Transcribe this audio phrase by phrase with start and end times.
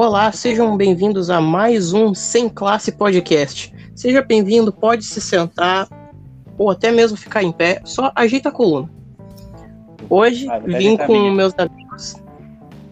[0.00, 3.74] Olá, sejam bem-vindos a mais um Sem Classe Podcast.
[3.96, 5.88] Seja bem-vindo, pode se sentar
[6.56, 8.88] ou até mesmo ficar em pé, só ajeita a coluna.
[10.08, 12.14] Hoje ah, vim com meus amigos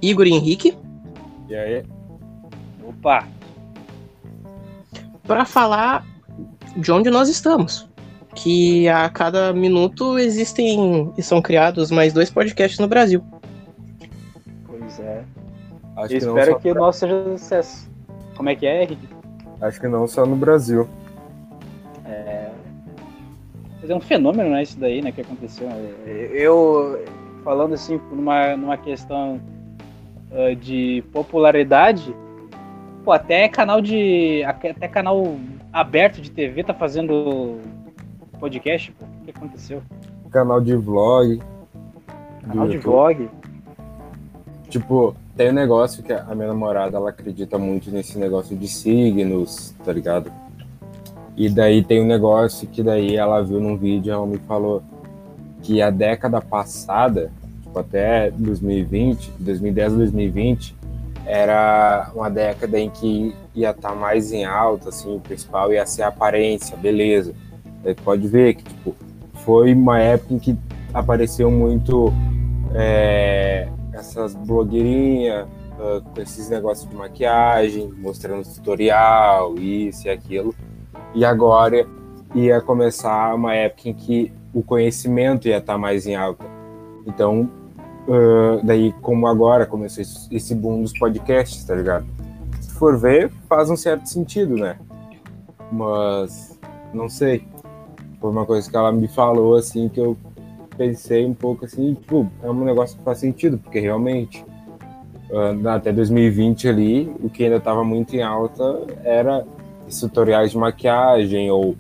[0.03, 0.77] Igor e Henrique.
[1.49, 1.85] E aí?
[2.85, 3.29] Opa!
[5.23, 6.05] Para falar
[6.77, 7.89] de onde nós estamos.
[8.35, 13.25] Que a cada minuto existem e são criados mais dois podcasts no Brasil.
[15.97, 17.91] Acho Eu que espero que o nosso seja sucesso.
[18.37, 19.09] Como é que é, Henrique?
[19.61, 20.87] Acho que não só no Brasil.
[22.05, 22.51] É.
[23.81, 25.69] Mas é um fenômeno, né, isso daí, né, que aconteceu.
[26.07, 27.03] Eu,
[27.43, 29.41] falando assim, numa, numa questão
[30.31, 32.15] uh, de popularidade,
[33.03, 34.45] pô, até canal de.
[34.45, 35.37] Até canal
[35.73, 37.59] aberto de TV tá fazendo
[38.39, 39.05] podcast, pô.
[39.05, 39.83] O que aconteceu?
[40.31, 41.41] Canal de vlog.
[42.47, 43.31] Canal de vlog.
[44.69, 49.75] Tipo, tem um negócio que a minha namorada, ela acredita muito nesse negócio de signos,
[49.85, 50.33] tá ligado?
[51.37, 54.83] E daí tem um negócio que daí ela viu num vídeo, ela me falou
[55.63, 57.31] que a década passada,
[57.63, 60.77] tipo, até 2020, 2010 a 2020,
[61.27, 65.85] era uma década em que ia estar tá mais em alta, assim, o principal ia
[65.85, 67.35] ser a aparência, beleza.
[67.85, 68.97] Daí pode ver que, tipo,
[69.45, 70.57] foi uma época em que
[70.95, 72.11] apareceu muito
[72.75, 80.55] é, essas blogueirinhas uh, com esses negócios de maquiagem, mostrando tutorial, isso e aquilo.
[81.15, 81.87] E agora
[82.35, 86.45] ia começar uma época em que o conhecimento ia estar mais em alta.
[87.07, 87.51] Então,
[88.07, 92.07] uh, daí, como agora começou esse boom dos podcasts, tá ligado?
[92.61, 94.79] Se for ver, faz um certo sentido, né?
[95.73, 96.59] Mas,
[96.93, 97.47] não sei.
[98.21, 100.17] Foi uma coisa que ela me falou, assim, que eu
[100.77, 104.45] pensei um pouco assim, tipo, é um negócio que faz sentido, porque realmente
[105.31, 109.45] uh, até 2020 ali, o que ainda estava muito em alta era
[109.89, 111.77] esses tutoriais de maquiagem ou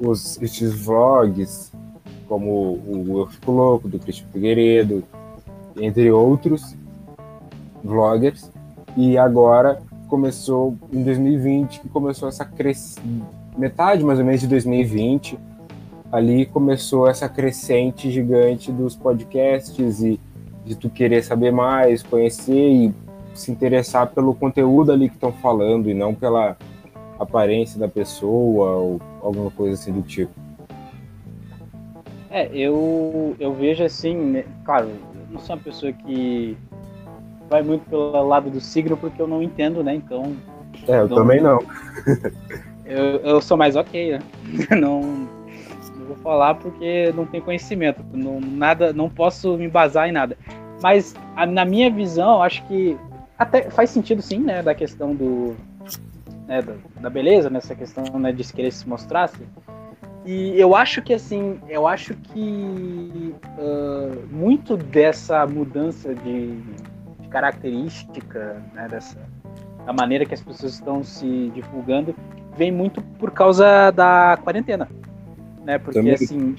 [0.00, 1.72] os esses vlogs,
[2.28, 5.02] como o Eu Fico Louco, do Cristian Figueiredo,
[5.76, 6.76] entre outros
[7.82, 8.50] vloggers.
[8.96, 13.02] E agora começou em 2020, que começou essa crescente,
[13.56, 15.38] metade mais ou menos de 2020,
[16.10, 20.18] ali começou essa crescente gigante dos podcasts e
[20.64, 22.94] de tu querer saber mais, conhecer e
[23.34, 26.56] se interessar pelo conteúdo ali que estão falando e não pela
[27.18, 30.32] aparência da pessoa ou alguma coisa assim do tipo.
[32.30, 36.56] É, eu, eu vejo assim, né, claro, eu não sou uma pessoa que
[37.48, 39.94] vai muito pelo lado do signo porque eu não entendo, né?
[39.94, 40.36] Então.
[40.86, 41.58] É, eu não, também não.
[42.84, 44.18] eu, eu sou mais ok, né?
[44.78, 45.27] Não,
[46.08, 50.36] vou falar porque não tenho conhecimento, não, nada, não posso me embasar em nada.
[50.82, 52.96] Mas a, na minha visão, acho que
[53.38, 55.54] até faz sentido sim, né, da questão do
[56.46, 59.24] né, da, da, beleza, nessa questão né, de querer se mostrar.
[59.24, 59.44] Assim.
[60.24, 66.56] E eu acho que assim, eu acho que uh, muito dessa mudança de,
[67.20, 69.18] de característica, né, dessa
[69.84, 72.14] da maneira que as pessoas estão se divulgando,
[72.56, 74.86] vem muito por causa da quarentena
[75.68, 75.78] né?
[75.78, 76.14] Porque Também.
[76.14, 76.56] assim,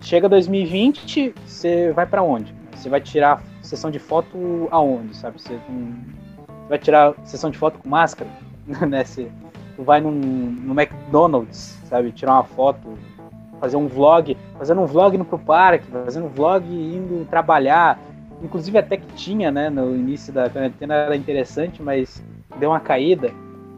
[0.00, 2.54] chega 2020, você vai para onde?
[2.76, 5.42] Você vai tirar sessão de foto aonde, sabe?
[5.42, 5.58] Você,
[6.68, 8.30] vai tirar sessão de foto com máscara,
[8.88, 9.02] né?
[9.02, 9.28] Você,
[9.76, 12.12] vai num, no McDonald's, sabe?
[12.12, 12.96] Tirar uma foto,
[13.58, 17.98] fazer um vlog, fazendo um vlog indo pro parque, fazendo um vlog indo trabalhar.
[18.40, 22.22] Inclusive até que tinha, né, no início da quarentena era interessante, mas
[22.60, 23.32] deu uma caída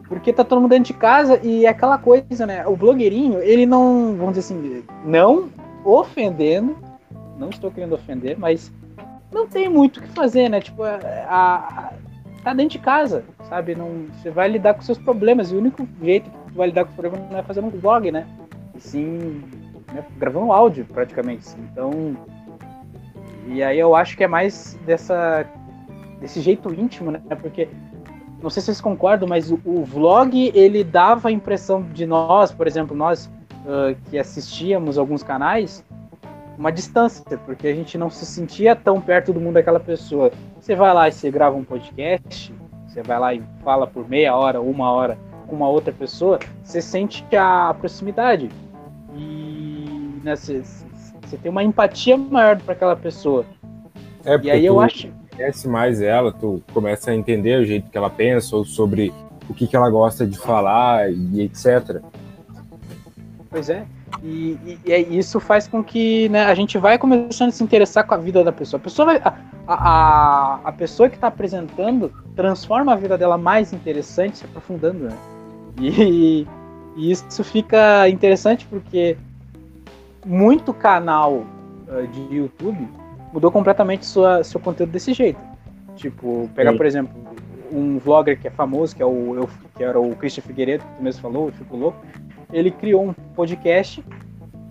[0.07, 2.65] porque tá todo mundo dentro de casa e é aquela coisa, né?
[2.67, 5.49] O blogueirinho, ele não, vamos dizer assim, não
[5.83, 6.77] ofendendo,
[7.37, 8.71] não estou querendo ofender, mas
[9.31, 10.61] não tem muito o que fazer, né?
[10.61, 11.93] Tipo, a, a,
[12.43, 13.75] tá dentro de casa, sabe?
[13.75, 16.85] Não, você vai lidar com seus problemas e o único jeito que tu vai lidar
[16.85, 18.27] com os problemas não é fazendo um vlog, né?
[18.75, 19.43] E sim,
[19.93, 20.03] né?
[20.17, 21.47] gravando áudio, praticamente.
[21.57, 22.15] Então,
[23.47, 25.45] e aí eu acho que é mais dessa
[26.19, 27.21] desse jeito íntimo, né?
[27.41, 27.67] Porque
[28.45, 32.51] não sei se vocês concordam, mas o, o vlog ele dava a impressão de nós,
[32.51, 33.25] por exemplo, nós
[33.65, 35.83] uh, que assistíamos alguns canais,
[36.55, 40.31] uma distância, porque a gente não se sentia tão perto do mundo daquela pessoa.
[40.59, 42.53] Você vai lá e você grava um podcast,
[42.87, 45.17] você vai lá e fala por meia hora, uma hora
[45.47, 48.51] com uma outra pessoa, você sente a proximidade.
[49.15, 53.43] E né, você, você tem uma empatia maior para aquela pessoa.
[54.23, 57.97] É, e aí eu acho conhece mais ela, tu começa a entender o jeito que
[57.97, 59.13] ela pensa, ou sobre
[59.49, 62.01] o que, que ela gosta de falar e etc.
[63.49, 63.85] Pois é.
[64.23, 68.05] E, e, e, isso faz com que né, a gente vai começando a se interessar
[68.05, 68.79] com a vida da pessoa.
[68.79, 69.33] A pessoa, vai, a,
[69.67, 75.05] a, a pessoa que está apresentando transforma a vida dela mais interessante, se aprofundando.
[75.05, 75.17] Né?
[75.79, 76.47] E,
[76.95, 79.17] e isso fica interessante porque
[80.25, 81.45] muito canal
[81.87, 82.87] uh, de YouTube
[83.35, 85.39] mudou completamente sua, seu conteúdo desse jeito.
[85.95, 86.77] Tipo, pegar, Sim.
[86.77, 87.13] por exemplo,
[87.71, 90.95] um vlogger que é famoso, que, é o, eu, que era o Christian Figueiredo, que
[90.95, 91.97] tu mesmo falou, ficou louco
[92.51, 94.03] ele criou um podcast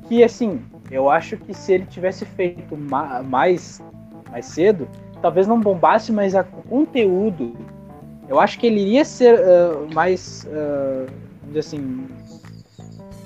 [0.08, 3.82] que, assim, eu acho que se ele tivesse feito ma mais,
[4.30, 4.88] mais cedo,
[5.20, 7.54] talvez não bombasse, mas o conteúdo,
[8.28, 12.06] eu acho que ele iria ser uh, mais, uh, assim,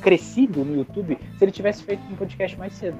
[0.00, 2.99] crescido no YouTube se ele tivesse feito um podcast mais cedo.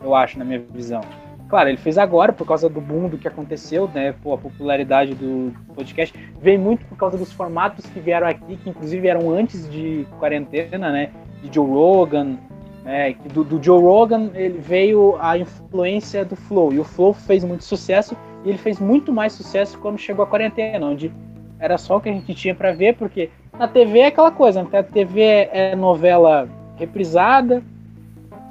[0.00, 1.00] Eu acho, na minha visão.
[1.48, 4.14] Claro, ele fez agora por causa do boom do que aconteceu, né?
[4.22, 8.68] Pô, a popularidade do podcast veio muito por causa dos formatos que vieram aqui, que
[8.68, 11.10] inclusive eram antes de quarentena, né?
[11.42, 12.36] De Joe Rogan,
[12.84, 13.14] né?
[13.32, 17.64] Do, do Joe Rogan ele veio a influência do Flow e o Flow fez muito
[17.64, 18.14] sucesso
[18.44, 21.10] e ele fez muito mais sucesso quando chegou a quarentena, onde
[21.58, 24.62] era só o que a gente tinha para ver, porque na TV é aquela coisa,
[24.62, 24.78] né?
[24.78, 26.46] a TV é novela
[26.76, 27.62] reprisada,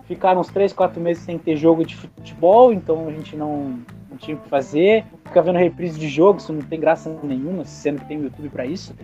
[0.07, 4.17] ficaram uns 3, 4 meses sem ter jogo de futebol, então a gente não, não
[4.17, 5.03] tinha o que fazer.
[5.25, 8.49] Fica vendo reprise de jogo, isso não tem graça nenhuma, sendo que tem o YouTube
[8.49, 8.95] para isso.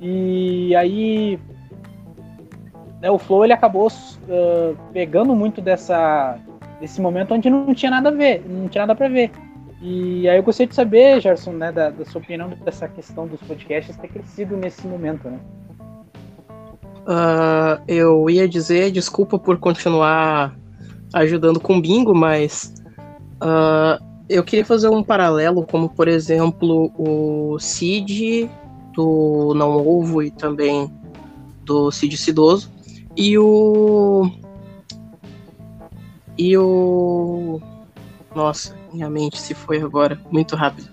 [0.00, 1.38] E aí
[3.00, 6.38] né, o Flow ele acabou uh, pegando muito dessa
[6.80, 9.30] desse momento onde não tinha nada a ver, não tinha nada para ver.
[9.80, 13.40] E aí eu gostaria de saber, Gerson, né, da, da, sua opinião dessa questão dos
[13.40, 15.38] podcasts ter crescido nesse momento, né?
[17.02, 20.56] Uh, eu ia dizer, desculpa por continuar
[21.12, 22.72] ajudando com bingo, mas
[23.42, 28.48] uh, eu queria fazer um paralelo, como por exemplo o Cid
[28.94, 30.90] do Não Ovo e também
[31.64, 32.70] do Cid Cidoso
[33.16, 34.30] e o
[36.38, 37.60] e o
[38.34, 40.88] nossa, minha mente se foi agora muito rápido.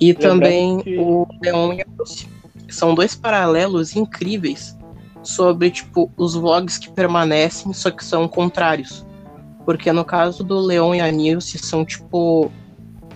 [0.00, 0.98] E Lembrando também que...
[0.98, 2.28] o Leon e a Lucy.
[2.68, 4.76] São dois paralelos incríveis
[5.22, 9.06] sobre, tipo, os vlogs que permanecem, só que são contrários.
[9.64, 12.50] Porque no caso do Leon e a Nilce são, tipo,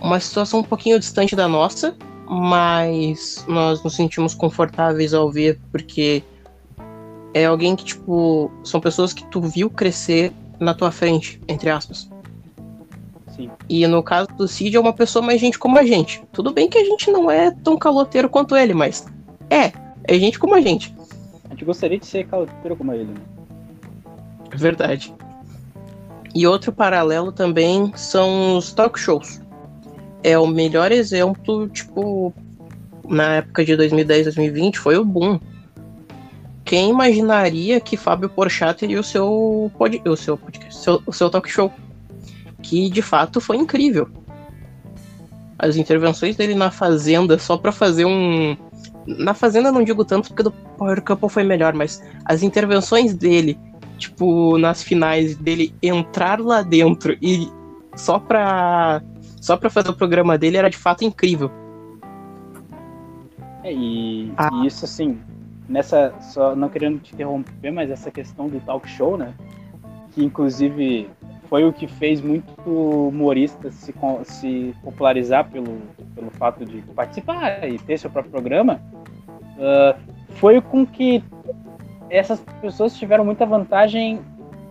[0.01, 1.95] uma situação um pouquinho distante da nossa,
[2.29, 6.23] mas nós nos sentimos confortáveis ao ver, porque
[7.33, 12.09] é alguém que, tipo, são pessoas que tu viu crescer na tua frente, entre aspas.
[13.35, 13.51] Sim.
[13.69, 16.23] E no caso do Cid é uma pessoa mais gente como a gente.
[16.31, 19.05] Tudo bem que a gente não é tão caloteiro quanto ele, mas
[19.49, 19.71] é,
[20.03, 20.93] é gente como a gente.
[21.47, 23.05] A gente gostaria de ser caloteiro como ele.
[23.05, 23.21] Né?
[24.55, 25.13] Verdade.
[26.33, 29.41] E outro paralelo também são os talk shows.
[30.23, 32.33] É o melhor exemplo, tipo,
[33.07, 35.39] na época de 2010, 2020, foi o boom.
[36.65, 41.29] Quem imaginaria que Fábio Porchat teria o seu, pod, o seu podcast, seu, o seu
[41.29, 41.71] talk show?
[42.61, 44.09] Que de fato foi incrível.
[45.57, 48.55] As intervenções dele na Fazenda só para fazer um,
[49.07, 53.57] na Fazenda não digo tanto porque do Power Couple foi melhor, mas as intervenções dele,
[53.97, 57.49] tipo, nas finais dele entrar lá dentro e
[57.95, 59.01] só pra,
[59.41, 61.49] só pra fazer o programa dele era de fato incrível.
[63.63, 64.49] É, e, ah.
[64.53, 65.19] e isso assim,
[65.67, 69.33] nessa, só não querendo te interromper, mas essa questão do talk show, né?
[70.13, 71.09] Que inclusive
[71.49, 75.79] foi o que fez muito humorista se, se popularizar pelo,
[76.15, 78.81] pelo fato de participar e ter seu próprio programa
[79.57, 79.97] uh,
[80.35, 81.23] foi com que
[82.09, 84.19] essas pessoas tiveram muita vantagem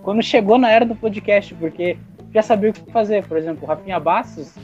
[0.02, 1.98] quando chegou na era do podcast, porque
[2.32, 3.26] já sabia o que fazer.
[3.26, 4.54] Por exemplo, o Rafinha Bastos,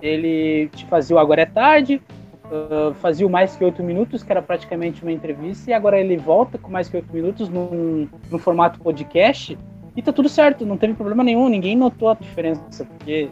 [0.00, 2.00] ele te fazia o Agora é Tarde,
[2.44, 6.16] uh, fazia o Mais Que Oito Minutos, que era praticamente uma entrevista, e agora ele
[6.16, 8.08] volta com Mais Que Oito Minutos num
[8.38, 9.58] formato podcast,
[9.96, 13.30] e tá tudo certo, não teve problema nenhum, ninguém notou a diferença, porque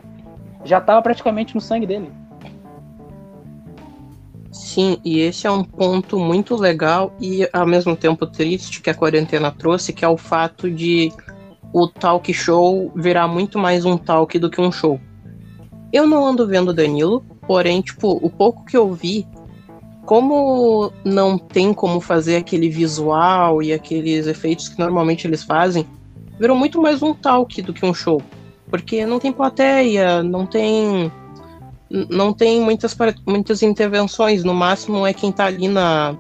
[0.64, 2.11] já estava praticamente no sangue dele.
[4.50, 8.94] Sim, e esse é um ponto muito legal e ao mesmo tempo triste que a
[8.94, 11.12] quarentena trouxe, que é o fato de
[11.73, 14.99] o talk show virar muito mais um talk do que um show.
[15.92, 19.26] Eu não ando vendo Danilo, porém, tipo, o pouco que eu vi,
[20.06, 25.87] como não tem como fazer aquele visual e aqueles efeitos que normalmente eles fazem,
[26.38, 28.21] virou muito mais um talk do que um show.
[28.69, 31.11] Porque não tem plateia, não tem
[32.11, 36.17] não tem muitas, muitas intervenções, no máximo é quem tá ali na.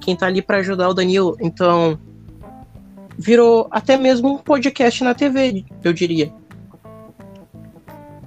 [0.00, 1.36] quem tá ali para ajudar o Danilo.
[1.40, 1.98] Então,
[3.18, 6.32] virou até mesmo um podcast na TV, eu diria.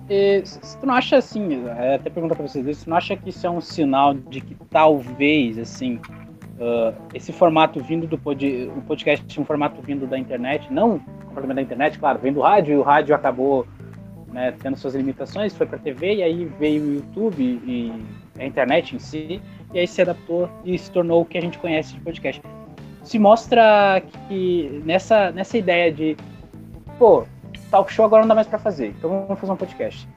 [0.08, 3.48] E, você não acha assim, é, até perguntar para vocês, você não acha que isso
[3.48, 9.41] é um sinal de que talvez, assim, uh, esse formato vindo do pod, o podcast,
[9.41, 11.01] um formato vindo da internet, não
[11.36, 13.68] completamente da internet, claro, vem do rádio e o rádio acabou
[14.32, 17.94] né, tendo suas limitações, foi para TV e aí veio o YouTube e
[18.39, 19.42] a internet em si
[19.74, 22.42] e aí se adaptou e se tornou o que a gente conhece de podcast.
[23.04, 26.18] Se mostra que nessa nessa ideia de
[26.98, 27.25] pô,
[27.70, 30.08] talk show agora não dá mais para fazer, então vamos fazer um podcast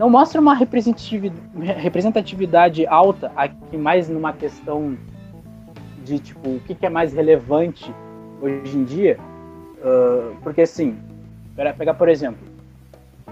[0.00, 4.96] não mostra uma representatividade alta aqui mais numa questão
[6.02, 7.94] de tipo o que, que é mais relevante
[8.40, 9.18] hoje em dia
[9.80, 10.96] uh, porque assim
[11.76, 12.40] pegar por exemplo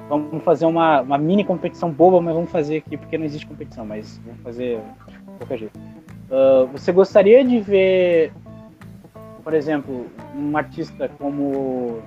[0.08, 3.84] vamos fazer uma, uma mini competição boba mas vamos fazer aqui porque não existe competição
[3.84, 5.78] mas vamos fazer de qualquer jeito.
[6.30, 8.32] Uh, você gostaria de ver
[9.42, 12.02] por exemplo um artista como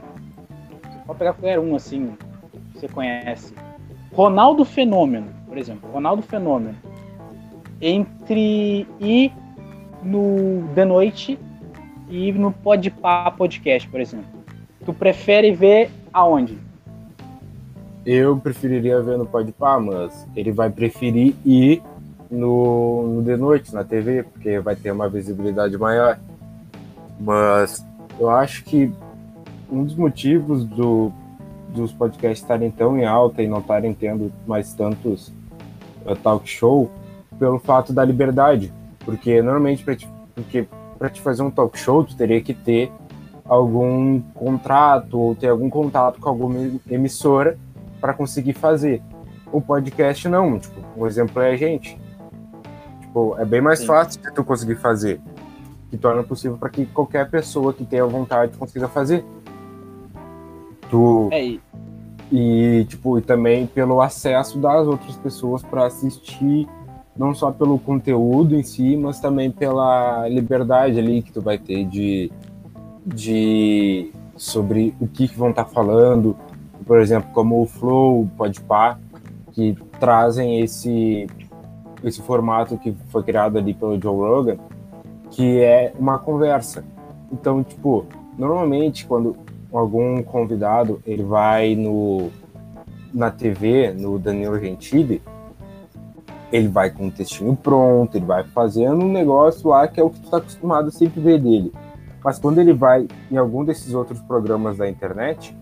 [1.05, 2.15] pode pegar qualquer um assim
[2.71, 3.53] que você conhece.
[4.13, 6.75] Ronaldo Fenômeno, por exemplo, Ronaldo Fenômeno,
[7.81, 9.31] entre ir
[10.03, 11.39] no The Noite
[12.11, 14.27] e no Podpah Podcast, por exemplo.
[14.85, 16.57] Tu prefere ver aonde?
[18.05, 21.81] Eu preferiria ver no Podpah, mas ele vai preferir ir
[22.29, 26.19] no, no The Noite, na TV, porque vai ter uma visibilidade maior.
[27.19, 27.85] Mas
[28.19, 28.91] eu acho que
[29.71, 31.11] um dos motivos do
[31.69, 35.29] dos podcasts estarem tão em alta e não estarem tendo mais tantos
[36.05, 36.91] uh, talk show
[37.39, 38.73] pelo fato da liberdade.
[39.05, 40.67] Porque normalmente para te, porque
[41.01, 42.91] para te fazer um talk show tu teria que ter
[43.43, 47.57] algum contrato ou ter algum contato com alguma emissora
[47.99, 49.01] para conseguir fazer.
[49.51, 51.99] O podcast não, tipo, um exemplo é a gente.
[53.01, 53.87] Tipo, é bem mais Sim.
[53.87, 55.19] fácil de tu conseguir fazer,
[55.89, 59.25] que torna possível para que qualquer pessoa que tenha vontade consiga fazer.
[60.87, 61.29] Tu...
[61.31, 61.57] É,
[62.31, 66.69] e, tipo, e também pelo acesso das outras pessoas para assistir,
[67.15, 71.85] não só pelo conteúdo em si, mas também pela liberdade ali que tu vai ter
[71.85, 72.31] de,
[73.05, 76.35] de sobre o que, que vão estar tá falando,
[76.85, 78.97] por exemplo, como o Flow, o Podpah,
[79.51, 81.27] que trazem esse
[82.03, 84.57] esse formato que foi criado ali pelo Joe Rogan,
[85.29, 86.83] que é uma conversa.
[87.31, 88.05] Então, tipo,
[88.37, 89.37] normalmente quando
[89.71, 92.31] algum convidado ele vai no
[93.13, 95.21] na TV, no Danilo Gentili,
[96.51, 100.09] ele vai com um textinho pronto, ele vai fazendo um negócio lá que é o
[100.09, 101.71] que tu tá acostumado a sempre ver dele.
[102.23, 105.57] Mas quando ele vai em algum desses outros programas da internet,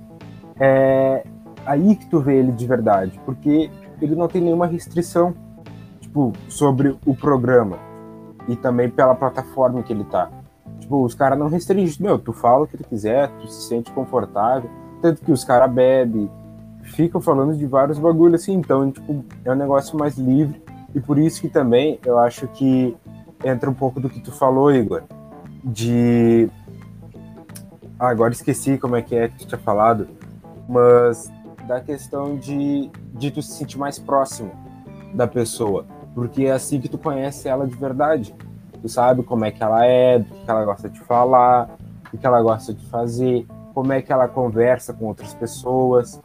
[0.60, 1.24] é
[1.65, 3.69] aí que tu vê ele de verdade, porque
[4.01, 5.34] ele não tem nenhuma restrição,
[6.00, 7.77] tipo, sobre o programa
[8.48, 10.29] e também pela plataforma que ele tá.
[10.79, 11.98] Tipo, os caras não restringem.
[12.01, 14.69] Meu, tu fala o que tu quiser, tu se sente confortável.
[15.01, 16.29] Tanto que os caras bebem,
[16.81, 18.53] ficam falando de vários bagulhos assim.
[18.53, 20.62] Então, tipo, é um negócio mais livre.
[20.93, 22.96] E por isso que também eu acho que
[23.43, 25.03] entra um pouco do que tu falou, Igor.
[25.63, 26.50] De.
[28.00, 30.08] Ah, agora esqueci como é que é que tu tinha falado.
[30.67, 31.31] Mas
[31.67, 34.51] da questão de, de tu se sentir mais próximo
[35.13, 35.86] da pessoa.
[36.15, 38.34] Porque é assim que tu conhece ela de verdade
[38.81, 41.69] Tu sabe como é que ela é, do que ela gosta de falar,
[42.13, 46.19] o que ela gosta de fazer, como é que ela conversa com outras pessoas.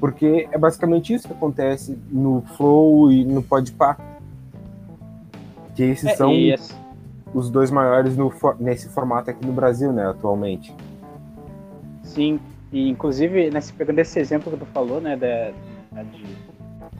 [0.00, 3.96] Porque é basicamente isso que acontece no Flow e no Podpah.
[5.80, 6.30] Que esses é, são
[7.32, 10.74] os dois maiores no, nesse formato aqui no Brasil, né, atualmente.
[12.02, 12.38] Sim,
[12.70, 16.36] e inclusive, nesse, pegando esse exemplo que tu falou, né, de, de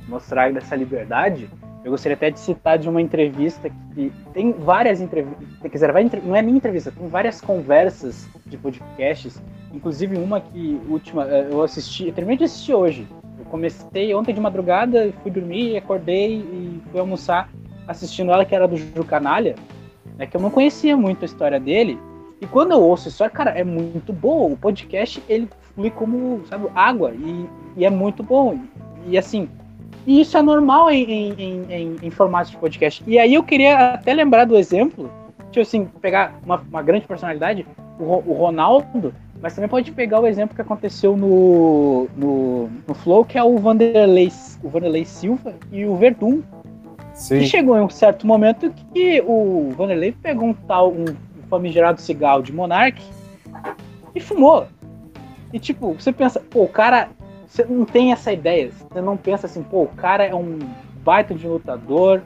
[0.09, 1.51] mostrar dessa liberdade,
[1.85, 6.35] eu gostaria até de citar de uma entrevista que tem várias entrevistas, quiser, vai, não
[6.35, 9.43] é minha entrevista, tem várias conversas de podcasts,
[9.75, 13.07] inclusive uma que última eh, eu assisti, eu terminei de assistir hoje.
[13.39, 17.51] Eu comecei ontem de madrugada, fui dormir, acordei e fui almoçar
[17.91, 19.57] assistindo ela que era do Ju Canalha,
[20.17, 21.99] né, que eu não conhecia muito a história dele.
[22.41, 24.53] E quando eu ouço história, cara, é muito bom.
[24.53, 28.59] O podcast ele flui como, sabe, água e, e é muito bom.
[29.07, 29.49] E, e assim,
[30.07, 33.03] e isso é normal em, em, em, em formatos de podcast.
[33.07, 35.11] E aí eu queria até lembrar do exemplo,
[35.51, 37.67] tipo assim, pegar uma, uma grande personalidade,
[37.99, 43.25] o, o Ronaldo, mas também pode pegar o exemplo que aconteceu no, no, no Flow,
[43.25, 44.31] que é o Vanderlei,
[44.63, 46.43] o Vanderlei Silva e o Verdun.
[47.21, 47.41] Sim.
[47.41, 51.05] Que chegou em um certo momento que o Vanderlei pegou um tal, um
[51.51, 52.99] famigerado cigarro de Monarch
[54.15, 54.67] e fumou.
[55.53, 57.11] E tipo, você pensa, pô, o cara
[57.47, 58.71] você não tem essa ideia.
[58.71, 60.59] Você não pensa assim, pô, o cara é um
[61.05, 62.23] baita de lutador.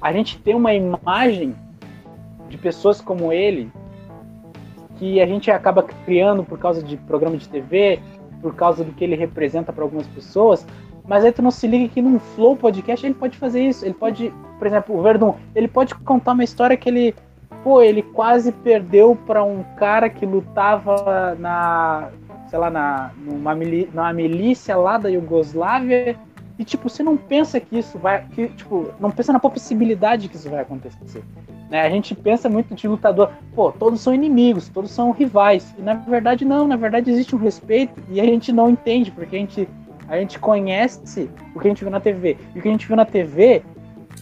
[0.00, 1.54] A gente tem uma imagem
[2.48, 3.70] de pessoas como ele
[4.96, 8.00] que a gente acaba criando por causa de programa de TV,
[8.40, 10.66] por causa do que ele representa para algumas pessoas.
[11.06, 13.84] Mas aí tu não se liga que num Flow Podcast ele pode fazer isso.
[13.84, 17.14] Ele pode, por exemplo, o Verdun, ele pode contar uma história que ele
[17.62, 22.10] pô, ele quase perdeu para um cara que lutava na,
[22.48, 26.16] sei lá, na, numa, numa milícia lá da Iugoslávia.
[26.58, 28.24] E, tipo, você não pensa que isso vai.
[28.26, 31.24] Que, tipo, não pensa na possibilidade que isso vai acontecer.
[31.70, 31.80] Né?
[31.80, 35.74] A gente pensa muito de lutador, pô, todos são inimigos, todos são rivais.
[35.78, 39.34] E na verdade, não, na verdade existe um respeito e a gente não entende, porque
[39.34, 39.66] a gente,
[40.08, 42.36] a gente conhece o que a gente viu na TV.
[42.54, 43.62] E o que a gente viu na TV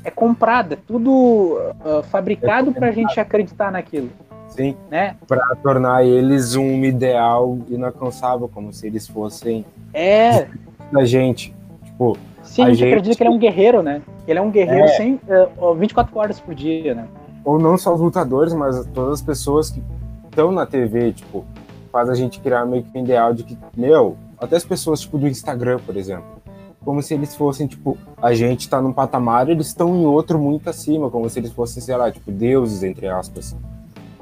[0.04, 4.10] é comprado, é tudo uh, fabricado é para a gente acreditar naquilo.
[4.48, 5.16] Sim, né?
[5.28, 10.48] para tornar eles um ideal inalcançável, como se eles fossem é
[10.92, 11.54] da gente.
[11.84, 14.02] Tipo, Sim, a, gente, gente acredita que ele é um guerreiro, né?
[14.26, 14.88] Ele é um guerreiro é.
[14.88, 15.20] sem,
[15.58, 17.06] uh, 24 horas por dia, né?
[17.44, 19.82] Ou não só os lutadores, mas todas as pessoas que
[20.24, 21.44] estão na TV, tipo,
[21.92, 25.18] faz a gente criar meio que um ideal de que, meu, até as pessoas, tipo,
[25.18, 26.40] do Instagram, por exemplo,
[26.84, 30.70] como se eles fossem, tipo, a gente tá num patamar eles estão em outro muito
[30.70, 33.54] acima, como se eles fossem, sei lá, tipo, deuses, entre aspas.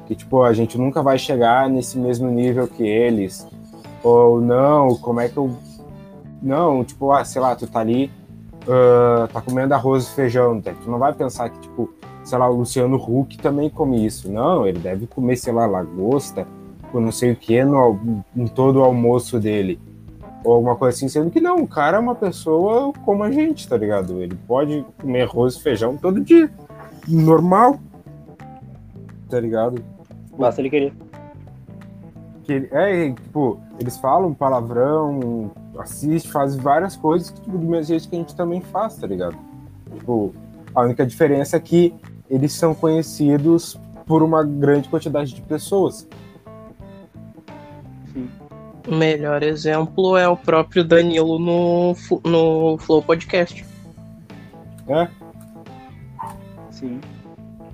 [0.09, 3.47] Que tipo a gente nunca vai chegar nesse mesmo nível que eles.
[4.03, 5.55] Ou não como é que eu
[6.41, 8.09] não tipo ah sei lá tu tá ali
[8.63, 10.73] uh, tá comendo arroz e feijão tá?
[10.83, 14.31] tu não vai pensar que tipo sei lá o Luciano Huck também come isso.
[14.31, 16.47] Não ele deve comer sei lá lagosta
[16.91, 19.79] ou não sei o que no em todo o almoço dele
[20.43, 23.67] ou alguma coisa assim, sendo que não, o cara é uma pessoa como a gente,
[23.67, 24.21] tá ligado?
[24.21, 26.49] Ele pode comer arroz e feijão todo dia,
[27.07, 27.79] normal,
[29.29, 29.83] tá ligado?
[30.37, 30.93] Basta ele querer.
[32.43, 38.09] Que, é, tipo, eles falam palavrão, assiste, faz várias coisas que, tipo, do mesmo jeito
[38.09, 39.37] que a gente também faz, tá ligado?
[39.97, 40.33] Tipo,
[40.73, 41.93] a única diferença é que
[42.29, 46.07] eles são conhecidos por uma grande quantidade de pessoas.
[48.89, 53.63] O melhor exemplo é o próprio Danilo no, no Flow Podcast.
[54.87, 55.07] É?
[56.71, 56.99] Sim.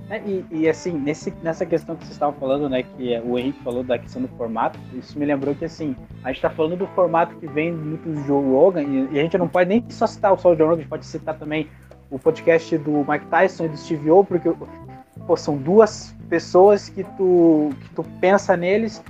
[0.10, 3.64] É, e, e, assim, nesse, nessa questão que vocês estavam falando, né, que o Henrique
[3.64, 6.88] falou da questão do formato, isso me lembrou que, assim, a gente está falando do
[6.88, 10.06] formato que vem muito do Joe Rogan, e, e, a gente não pode nem só
[10.06, 11.70] citar o só o Joe Rogan, a gente pode citar também
[12.12, 14.54] o podcast do Mike Tyson e do Steve O, porque
[15.26, 19.02] pô, são duas pessoas que tu, que tu pensa neles,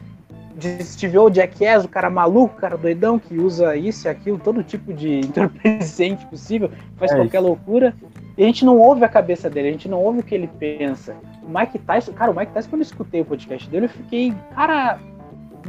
[0.56, 4.40] de Steve O, Jackass, o cara maluco, o cara doidão, que usa isso e aquilo,
[4.40, 7.48] todo tipo de entorpecente possível, faz é qualquer isso.
[7.48, 7.94] loucura,
[8.38, 10.48] e a gente não ouve a cabeça dele, a gente não ouve o que ele
[10.48, 11.16] pensa.
[11.44, 14.34] O Mike Tyson, cara, o Mike Tyson, quando eu escutei o podcast dele, eu fiquei,
[14.54, 14.98] cara,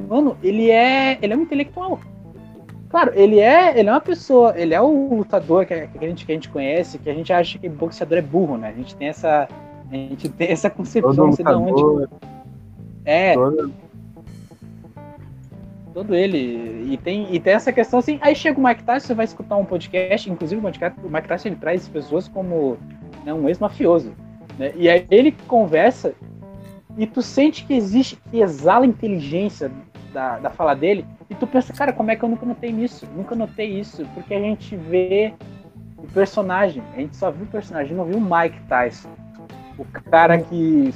[0.08, 1.98] mano, ele é, ele é um intelectual.
[2.88, 6.32] Claro, ele é, ele é uma pessoa, ele é o lutador que, a, gente, que
[6.32, 8.68] a gente conhece, que a gente acha que boxeador é burro, né?
[8.68, 9.48] A gente tem essa,
[9.90, 12.08] a gente tem essa concepção, não sei de onde.
[13.04, 13.34] É.
[13.34, 13.85] Todo
[15.96, 16.92] todo ele.
[16.92, 18.18] E tem, e tem essa questão assim.
[18.20, 21.56] Aí chega o Mike Tyson, você vai escutar um podcast, inclusive o Mike Tyson ele
[21.56, 22.76] traz pessoas como
[23.24, 24.12] né, um ex-mafioso.
[24.58, 24.72] Né?
[24.76, 26.12] E aí ele conversa
[26.98, 29.72] e tu sente que existe, que exala inteligência
[30.12, 31.06] da, da fala dele.
[31.30, 33.08] E tu pensa, cara, como é que eu nunca notei nisso?
[33.16, 35.32] Nunca notei isso, porque a gente vê
[35.96, 39.08] o personagem, a gente só viu o personagem, não viu o Mike Tyson.
[39.78, 40.90] O cara que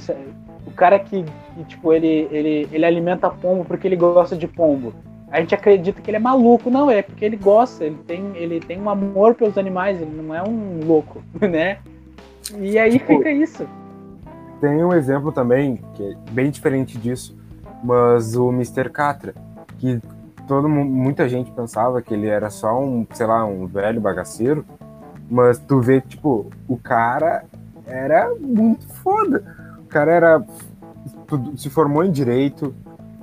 [0.65, 4.93] o cara que, que, tipo, ele, ele, ele alimenta pombo porque ele gosta de pombo.
[5.29, 8.59] A gente acredita que ele é maluco, não, é porque ele gosta, ele tem, ele
[8.59, 11.77] tem um amor pelos animais, ele não é um louco, né?
[12.57, 13.67] E aí tipo, fica isso.
[14.59, 17.37] Tem um exemplo também, que é bem diferente disso,
[17.83, 18.89] mas o Mr.
[18.89, 19.33] Catra,
[19.77, 19.99] que
[20.47, 24.65] todo muita gente pensava que ele era só um, sei lá, um velho bagaceiro,
[25.29, 27.45] mas tu vê, tipo, o cara
[27.87, 29.60] era muito foda
[29.91, 30.45] cara era
[31.55, 32.73] se formou em direito,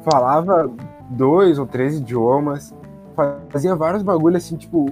[0.04, 0.70] falava
[1.10, 2.74] dois ou três idiomas,
[3.50, 4.90] fazia vários bagulhos assim, tipo.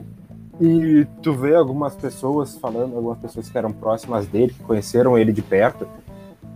[0.58, 5.30] E tu vê algumas pessoas falando, algumas pessoas que eram próximas dele, que conheceram ele
[5.30, 5.86] de perto,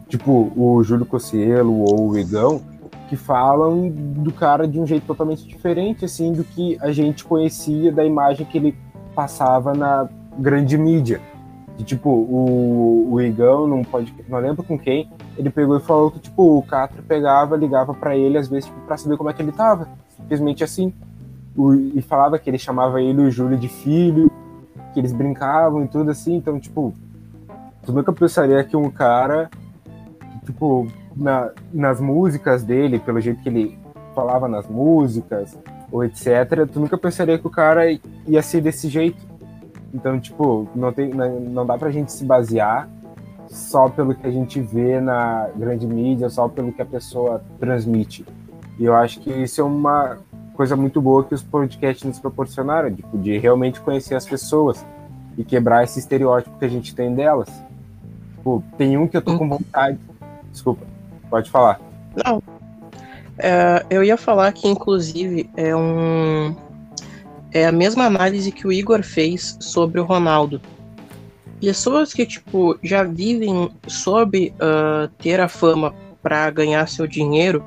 [0.09, 2.63] tipo o Júlio Cossielo ou o Igão,
[3.11, 7.93] que falam do cara de um jeito totalmente diferente, assim, do que a gente conhecia
[7.93, 8.75] da imagem que ele
[9.15, 11.21] passava na grande mídia.
[11.85, 14.15] Tipo, o, o Igão, não pode.
[14.29, 18.17] Não lembro com quem, ele pegou e falou que, tipo, o Catra pegava, ligava para
[18.17, 19.89] ele, às vezes, tipo, pra saber como é que ele tava.
[20.17, 20.93] Simplesmente assim.
[21.57, 24.31] O, e falava que ele chamava ele o Júlio de filho,
[24.93, 26.37] que eles brincavam e tudo assim.
[26.37, 26.95] Então, tipo,
[27.83, 29.51] tu nunca pensaria que um cara,
[30.45, 33.79] tipo, na, nas músicas dele, pelo jeito que ele
[34.15, 35.57] falava nas músicas,
[35.91, 37.85] ou etc., tu nunca pensaria que o cara
[38.27, 39.30] ia ser desse jeito.
[39.93, 42.89] Então, tipo, não, tem, não dá pra gente se basear
[43.49, 48.25] só pelo que a gente vê na grande mídia, só pelo que a pessoa transmite.
[48.79, 50.19] E eu acho que isso é uma
[50.55, 54.85] coisa muito boa que os podcasts nos proporcionaram, tipo, de realmente conhecer as pessoas
[55.37, 57.49] e quebrar esse estereótipo que a gente tem delas.
[58.37, 59.99] Tipo, tem um que eu tô com vontade.
[60.53, 60.87] Desculpa.
[61.29, 61.81] Pode falar.
[62.25, 62.43] Não.
[63.39, 66.55] É, eu ia falar que, inclusive, é um.
[67.53, 70.61] É a mesma análise que o Igor fez sobre o Ronaldo.
[71.61, 77.63] Pessoas que, tipo, já vivem sob uh, ter a fama para ganhar seu dinheiro,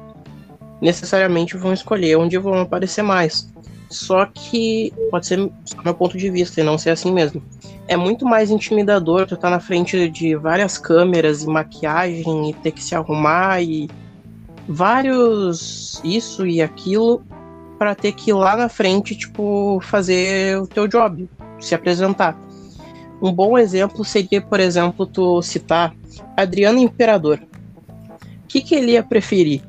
[0.82, 3.52] necessariamente vão escolher onde vão aparecer mais.
[3.90, 7.44] Só que pode ser só meu ponto de vista e não ser assim mesmo.
[7.88, 12.54] É muito mais intimidador tu estar tá na frente de várias câmeras e maquiagem e
[12.54, 13.90] ter que se arrumar e
[14.68, 17.24] vários isso e aquilo
[17.84, 21.28] para ter que ir lá na frente, tipo, fazer o teu job,
[21.60, 22.40] se apresentar.
[23.22, 25.94] Um bom exemplo seria, por exemplo, tu citar
[26.38, 27.42] Adriano Imperador.
[27.42, 29.62] O que, que ele ia preferir?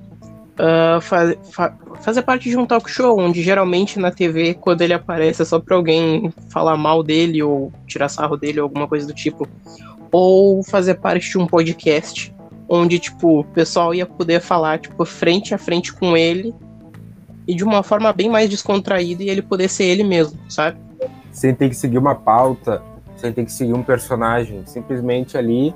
[0.53, 4.95] Uh, fa fa fazer parte de um talk show, onde geralmente na TV, quando ele
[4.95, 9.09] aparece, é só pra alguém falar mal dele ou tirar sarro dele ou alguma coisa
[9.09, 9.49] do tipo.
[10.13, 12.33] Ou fazer parte de um podcast,
[12.69, 16.55] onde, tipo, o pessoal ia poder falar, tipo, frente a frente com ele
[17.47, 20.79] e de uma forma bem mais descontraída e ele poder ser ele mesmo, sabe?
[21.31, 22.83] Sem ter que seguir uma pauta,
[23.17, 25.75] sem ter que seguir um personagem, simplesmente ali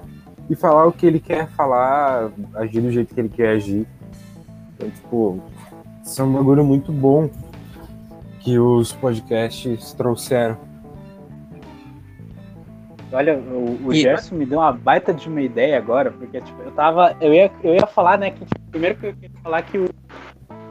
[0.49, 3.87] e falar o que ele quer falar, agir do jeito que ele quer agir.
[4.75, 5.43] Então, tipo,
[6.05, 7.29] isso é um bagulho muito bom
[8.41, 10.57] que os podcasts trouxeram.
[13.11, 16.71] Olha, o, o Gerson me deu uma baita de uma ideia agora, porque tipo, eu
[16.73, 17.17] tava.
[17.21, 19.89] Eu ia, eu ia falar, né, que tipo, primeiro que eu ia falar que o,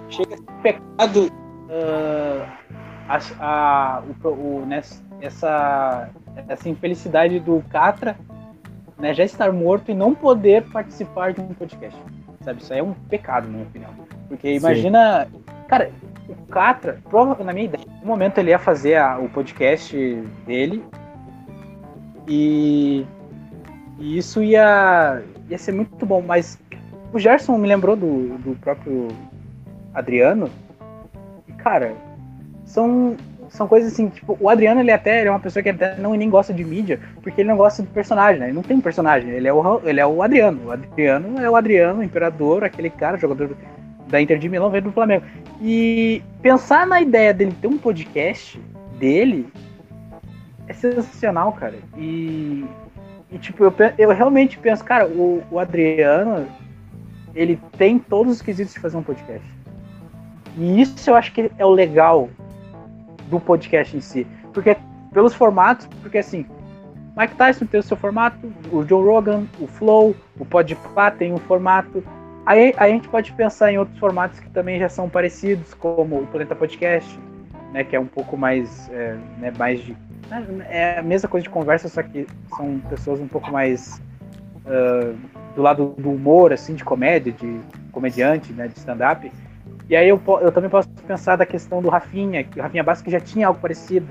[0.10, 2.48] chega a ser pecado uh,
[3.08, 4.82] a, a, o, o, né,
[5.22, 6.10] essa,
[6.48, 8.18] essa infelicidade do Catra
[8.98, 11.98] né, já estar morto e não poder participar de um podcast.
[12.42, 12.62] Sabe?
[12.62, 13.92] Isso aí é um pecado, na minha opinião.
[14.28, 15.26] Porque imagina.
[15.26, 15.44] Sim.
[15.68, 15.92] Cara,
[16.28, 17.00] o Catra,
[17.44, 19.96] na minha ideia, no momento ele ia fazer a, o podcast
[20.46, 20.84] dele
[22.28, 23.06] e,
[24.00, 26.60] e, isso ia, ia ser muito bom, mas
[27.14, 29.08] o Gerson me lembrou do, do próprio
[29.98, 30.50] Adriano.
[31.48, 31.94] E, cara,
[32.66, 33.16] são,
[33.50, 36.14] são coisas assim, tipo, o Adriano ele até ele é uma pessoa que até não
[36.14, 38.48] nem gosta de mídia, porque ele não gosta do personagem, né?
[38.48, 40.68] Ele não tem um personagem, ele é o, ele é o Adriano.
[40.68, 43.56] O Adriano é o Adriano, o imperador, aquele cara, jogador
[44.08, 45.26] da Inter de Milão, veio do Flamengo.
[45.62, 48.62] E pensar na ideia dele ter um podcast
[49.00, 49.48] dele
[50.68, 51.76] é sensacional, cara.
[51.98, 52.66] E,
[53.32, 56.48] e tipo, eu, eu realmente penso, cara, o, o Adriano,
[57.34, 59.57] ele tem todos os quesitos de fazer um podcast.
[60.58, 62.30] E isso eu acho que é o legal
[63.30, 64.26] do podcast em si.
[64.54, 64.76] Porque
[65.14, 66.46] pelos formatos, porque assim,
[67.16, 71.38] Mike Tyson tem o seu formato, o Joe Rogan, o Flow, o Podpah tem um
[71.38, 72.04] formato,
[72.48, 76.22] Aí, aí, a gente pode pensar em outros formatos que também já são parecidos, como
[76.22, 77.20] o Planeta Podcast,
[77.74, 79.98] né, que é um pouco mais, é, né, mais de,
[80.70, 84.02] é a mesma coisa de conversa, só que são pessoas um pouco mais
[84.66, 85.14] uh,
[85.58, 87.60] do lado do humor, assim, de comédia, de
[87.92, 89.30] comediante, né, de stand-up.
[89.90, 93.10] E aí eu, eu também posso pensar da questão do Rafinha, que o Rafinha Basco
[93.10, 94.08] já tinha algo parecido,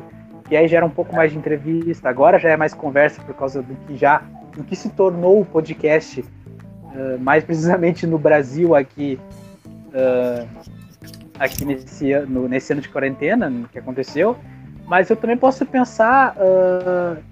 [0.51, 3.63] e aí gera um pouco mais de entrevista, agora já é mais conversa por causa
[3.63, 4.23] do que já,
[4.57, 9.21] do que se tornou o podcast uh, mais precisamente no Brasil aqui,
[9.67, 10.49] uh,
[11.39, 14.37] aqui nesse ano, nesse ano de quarentena que aconteceu,
[14.87, 17.23] mas eu também posso pensar uh,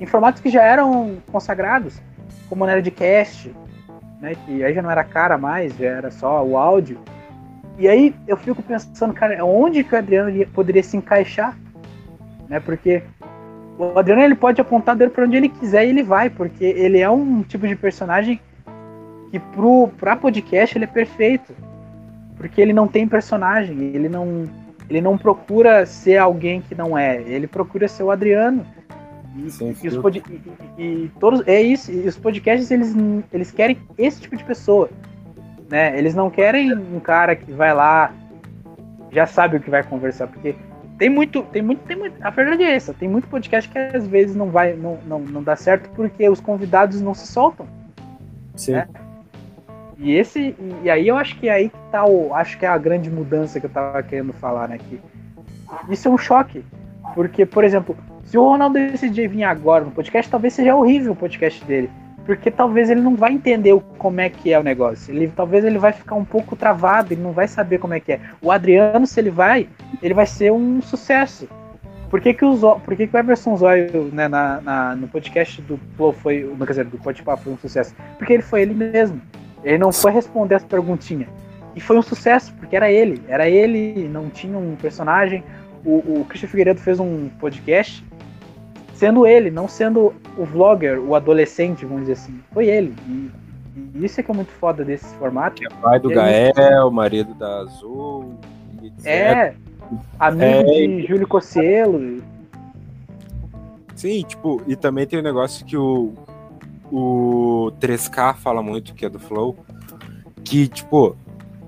[0.00, 2.00] em formatos que já eram consagrados,
[2.48, 3.54] como o Nerdcast,
[4.20, 6.98] né, que aí já não era cara mais, já era só o áudio.
[7.78, 11.56] E aí eu fico pensando, cara, onde que o Adriano poderia se encaixar?
[12.48, 13.02] Né, porque
[13.78, 17.00] o Adriano ele pode apontar dele para onde ele quiser e ele vai, porque ele
[17.00, 18.40] é um tipo de personagem
[19.30, 21.52] que pro, pra podcast ele é perfeito.
[22.36, 24.48] Porque ele não tem personagem, ele não,
[24.88, 28.64] ele não procura ser alguém que não é, ele procura ser o Adriano.
[29.36, 29.48] E,
[29.82, 30.22] e, os pod,
[30.78, 32.94] e, e, todos é isso, e os podcasts eles,
[33.32, 34.88] eles querem esse tipo de pessoa,
[35.74, 35.98] né?
[35.98, 38.12] Eles não querem um cara que vai lá
[39.10, 40.54] já sabe o que vai conversar, porque
[40.96, 44.06] tem muito, tem muito, tem muito, a verdade é essa, tem muito podcast que às
[44.06, 47.66] vezes não vai, não, não, não dá certo porque os convidados não se soltam.
[48.54, 48.74] Sim.
[48.74, 48.88] Né?
[49.98, 52.68] E esse e aí eu acho que é aí que tá o, acho que é
[52.68, 55.00] a grande mudança que eu tava querendo falar, né, que
[55.88, 56.64] isso é um choque,
[57.16, 61.16] porque por exemplo, se o Ronaldo decidir vir agora no podcast, talvez seja horrível o
[61.16, 61.90] podcast dele,
[62.24, 65.14] porque talvez ele não vai entender como é que é o negócio.
[65.14, 68.12] Ele talvez ele vai ficar um pouco travado, ele não vai saber como é que
[68.12, 68.20] é.
[68.40, 69.68] O Adriano, se ele vai,
[70.02, 71.48] ele vai ser um sucesso.
[72.08, 75.60] Por que, que, o, por que, que o Everson Zóio, né, na, na, no podcast
[75.62, 77.94] do Flow foi, quer dizer, do Podpah foi um sucesso?
[78.16, 79.20] Porque ele foi ele mesmo.
[79.62, 81.28] Ele não foi responder as perguntinhas.
[81.74, 83.20] E foi um sucesso, porque era ele.
[83.28, 85.42] Era ele, não tinha um personagem.
[85.84, 88.04] O, o Christian Figueiredo fez um podcast
[88.94, 92.40] sendo ele, não sendo o vlogger, o adolescente, vamos dizer assim.
[92.52, 92.94] Foi ele.
[93.06, 93.30] E
[93.94, 95.56] E isso é que é muito foda desse formato.
[95.56, 98.38] Que é pai do Gael, marido da Azul.
[98.82, 99.06] Etc.
[99.06, 99.54] É,
[100.18, 100.86] amigo é...
[100.86, 102.22] de Júlio Cossielo.
[103.94, 106.12] Sim, tipo, e também tem um negócio que o,
[106.90, 109.56] o 3K fala muito, que é do Flow,
[110.42, 111.16] que, tipo,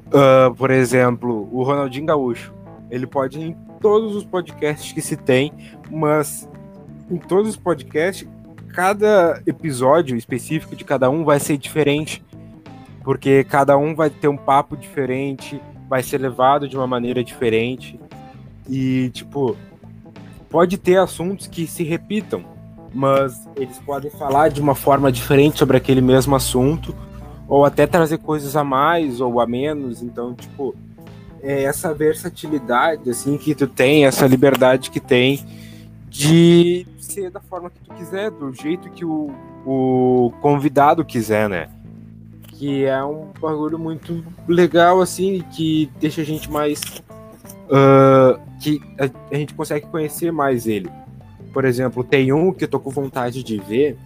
[0.09, 2.53] uh, por exemplo, o Ronaldinho Gaúcho,
[2.91, 5.53] ele pode ir em todos os podcasts que se tem,
[5.91, 6.49] mas
[7.11, 8.29] em todos os podcasts,
[8.69, 12.23] cada episódio específico de cada um vai ser diferente,
[13.03, 17.99] porque cada um vai ter um papo diferente, vai ser levado de uma maneira diferente,
[18.69, 19.57] e, tipo,
[20.51, 22.45] pode ter assuntos que se repitam,
[22.93, 26.95] mas eles podem falar de uma forma diferente sobre aquele mesmo assunto,
[27.49, 30.03] ou até trazer coisas a mais ou a menos.
[30.03, 30.75] Então, tipo,
[31.43, 35.45] é essa versatilidade assim que tu tem, essa liberdade que tem
[36.09, 39.31] de ser da forma que tu quiser, do jeito que o,
[39.65, 41.69] o convidado quiser, né?
[42.49, 46.81] Que é um bagulho muito legal, assim, que deixa a gente mais.
[47.67, 50.91] Uh, que a, a gente consegue conhecer mais ele.
[51.53, 53.97] Por exemplo, tem um que eu tô com vontade de ver,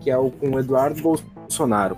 [0.00, 1.96] que é o com o Eduardo Bolsonaro.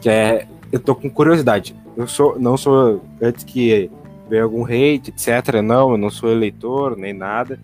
[0.00, 0.46] Que é.
[0.70, 1.76] Eu tô com curiosidade.
[1.96, 3.02] Eu sou, não sou.
[3.20, 3.90] Antes que
[4.28, 5.60] venha algum hate, etc.
[5.62, 7.60] Não, eu não sou eleitor, nem nada.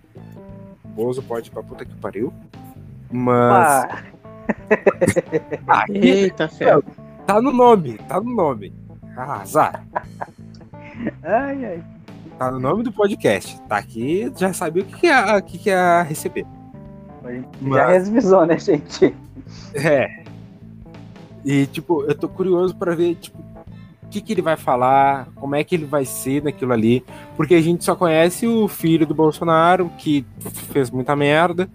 [0.99, 2.33] Bozo pode ir pra puta que pariu.
[3.09, 3.87] Mas.
[5.65, 5.85] Ah.
[5.89, 6.77] Eita, fé.
[7.25, 8.73] Tá no nome, tá no nome.
[9.15, 9.85] Ah, azar.
[11.23, 11.83] Ai, ai.
[12.37, 13.61] Tá no nome do podcast.
[13.61, 16.45] Tá aqui, já sabia o que, que, ia, que, que ia receber.
[17.61, 17.79] Mas...
[17.79, 19.15] Já revisou, né, gente?
[19.73, 20.23] É.
[21.45, 23.41] E, tipo, eu tô curioso para ver, tipo,
[24.09, 27.03] o que, que ele vai falar, como é que ele vai ser naquilo ali.
[27.37, 30.25] Porque a gente só conhece o filho do Bolsonaro, que
[30.71, 31.69] fez muita merda,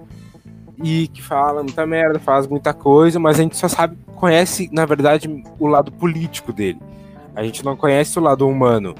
[0.83, 4.85] e que fala muita merda, faz muita coisa, mas a gente só sabe, conhece, na
[4.85, 6.81] verdade, o lado político dele.
[7.37, 8.95] A gente não conhece o lado humano.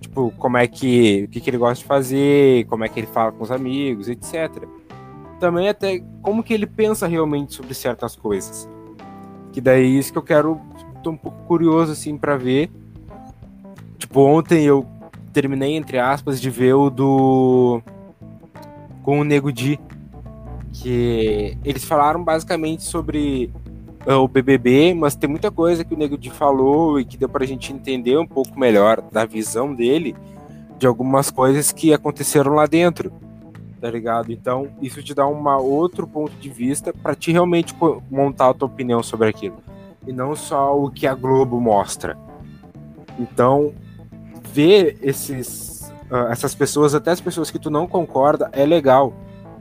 [0.00, 1.24] Tipo, como é que.
[1.24, 4.08] O que, que ele gosta de fazer, como é que ele fala com os amigos,
[4.08, 4.62] etc
[5.42, 8.68] também até como que ele pensa realmente sobre certas coisas.
[9.50, 10.60] Que daí é isso que eu quero,
[11.02, 12.70] tô um pouco curioso assim para ver.
[13.98, 14.86] Tipo, ontem eu
[15.32, 17.82] terminei entre aspas de ver o do
[19.02, 19.80] com o Nego Di,
[20.72, 23.50] que eles falaram basicamente sobre
[24.06, 27.28] uh, o BBB, mas tem muita coisa que o Nego Di falou e que deu
[27.28, 30.14] pra gente entender um pouco melhor da visão dele
[30.78, 33.12] de algumas coisas que aconteceram lá dentro
[33.82, 34.30] tá ligado?
[34.30, 37.74] Então, isso te dá um outro ponto de vista para te realmente
[38.08, 39.56] montar a tua opinião sobre aquilo.
[40.06, 42.16] E não só o que a Globo mostra.
[43.18, 43.72] Então,
[44.52, 49.12] ver esses, uh, essas pessoas, até as pessoas que tu não concorda, é legal.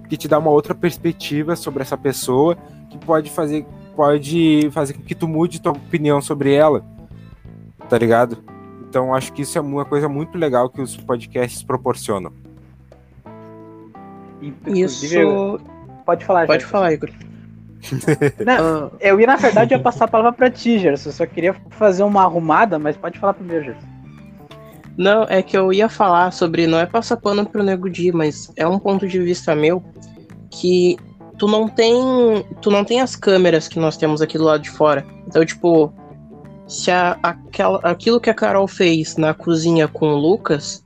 [0.09, 2.57] Que te dá uma outra perspectiva sobre essa pessoa
[2.89, 6.83] que pode fazer, pode fazer com que tu mude tua opinião sobre ela.
[7.87, 8.43] Tá ligado?
[8.89, 12.33] Então, acho que isso é uma coisa muito legal que os podcasts proporcionam.
[14.65, 15.59] Isso.
[16.05, 17.09] Pode falar, Pode falar, Igor.
[18.45, 18.91] Não, ah.
[18.99, 21.09] eu ia, na verdade, ia passar a palavra pra ti, Gerson.
[21.09, 23.87] Eu só queria fazer uma arrumada, mas pode falar primeiro, Gerson.
[24.97, 26.67] Não, é que eu ia falar sobre.
[26.67, 29.83] Não é passar pano pro Nego Di, mas é um ponto de vista meu
[30.49, 30.97] que
[31.37, 31.95] tu não tem.
[32.61, 35.05] Tu não tem as câmeras que nós temos aqui do lado de fora.
[35.27, 35.93] Então, tipo,
[36.67, 40.83] se a, aquela, aquilo que a Carol fez na cozinha com o Lucas,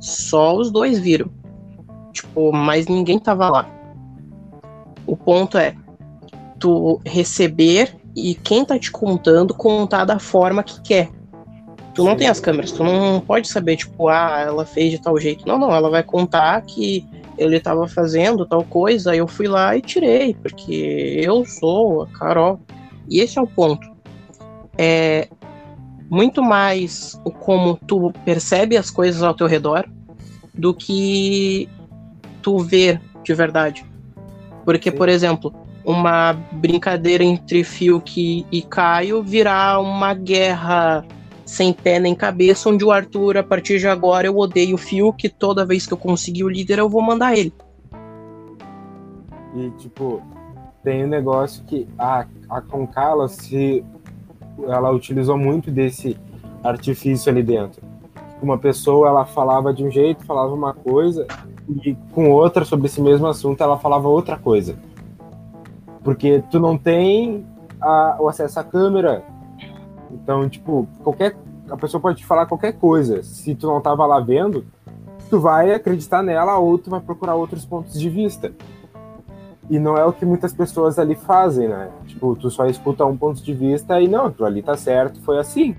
[0.00, 1.30] só os dois viram.
[2.12, 3.68] Tipo, mas ninguém tava lá.
[5.06, 5.74] O ponto é
[6.62, 11.10] tu receber e quem tá te contando contar da forma que quer.
[11.92, 15.18] Tu não tem as câmeras, tu não pode saber, tipo, ah, ela fez de tal
[15.18, 15.46] jeito.
[15.46, 17.04] Não, não, ela vai contar que
[17.36, 22.60] ele tava fazendo tal coisa, eu fui lá e tirei, porque eu sou a Carol.
[23.08, 23.90] E esse é o ponto.
[24.78, 25.28] É
[26.08, 29.84] muito mais o como tu percebe as coisas ao teu redor
[30.54, 31.68] do que
[32.40, 33.84] tu ver de verdade.
[34.64, 34.96] Porque, Sim.
[34.96, 35.52] por exemplo,
[35.84, 41.04] uma brincadeira entre Fiuk e Caio virar uma guerra
[41.44, 45.28] sem pé nem cabeça, onde o Arthur, a partir de agora, eu odeio o Fiuk,
[45.28, 47.52] toda vez que eu conseguir o líder, eu vou mandar ele.
[49.54, 50.22] E, tipo,
[50.82, 53.84] tem um negócio que a, a Concala se
[54.66, 56.16] ela utilizou muito desse
[56.62, 57.82] artifício ali dentro.
[58.40, 61.26] Uma pessoa, ela falava de um jeito, falava uma coisa,
[61.84, 64.76] e com outra sobre esse mesmo assunto ela falava outra coisa.
[66.02, 67.46] Porque tu não tem
[67.80, 69.22] a, o acesso à câmera.
[70.10, 71.36] Então, tipo, qualquer
[71.70, 73.22] a pessoa pode te falar qualquer coisa.
[73.22, 74.66] Se tu não tava lá vendo,
[75.30, 78.52] tu vai acreditar nela ou tu vai procurar outros pontos de vista.
[79.70, 81.90] e não é o que muitas pessoas ali fazem, né?
[82.06, 85.38] Tipo, tu só escuta um ponto de vista e não, tu ali tá certo, foi
[85.38, 85.74] assim.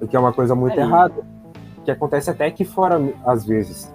[0.00, 0.82] O que é uma coisa muito é.
[0.82, 1.26] errada.
[1.84, 3.92] Que acontece até aqui fora, às vezes.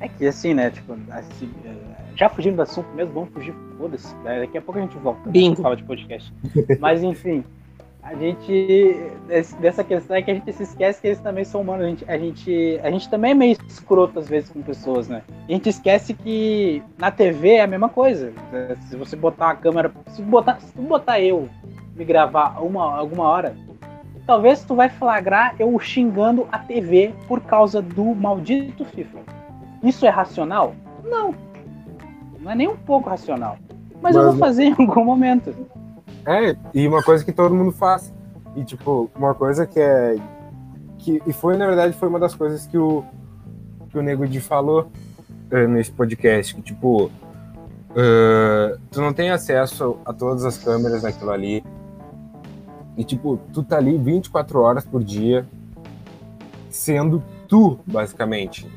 [0.00, 0.70] É que assim, né?
[0.70, 4.14] Tipo, assim, é, já fugindo do assunto mesmo, vamos fugir, foda-se.
[4.24, 5.28] Daqui a pouco a gente volta.
[5.30, 5.62] Bingo.
[5.62, 6.32] Fala de podcast.
[6.80, 7.44] Mas enfim,
[8.02, 8.96] a gente.
[9.60, 11.84] Dessa questão é que a gente se esquece que eles também são humanos.
[11.84, 15.22] A gente, a gente, a gente também é meio escroto às vezes com pessoas, né?
[15.48, 18.32] a gente esquece que na TV é a mesma coisa.
[18.88, 19.92] Se você botar uma câmera.
[20.08, 21.48] Se botar, se botar eu
[21.94, 23.56] me gravar uma, alguma hora,
[24.26, 29.18] talvez tu vai flagrar eu xingando a TV por causa do maldito FIFA.
[29.82, 30.74] Isso é racional?
[31.04, 31.34] Não.
[32.40, 33.58] Não é nem um pouco racional.
[34.00, 35.54] Mas, Mas eu vou fazer em algum momento.
[36.26, 38.12] É, e uma coisa que todo mundo faz.
[38.54, 40.16] E, tipo, uma coisa que é.
[40.98, 43.04] Que, e foi, na verdade, foi uma das coisas que o,
[43.88, 44.90] que o Nego de falou
[45.52, 46.54] uh, nesse podcast.
[46.54, 51.64] Que, tipo, uh, tu não tem acesso a todas as câmeras daquilo ali.
[52.96, 55.46] E, tipo, tu tá ali 24 horas por dia,
[56.68, 58.68] sendo tu, basicamente.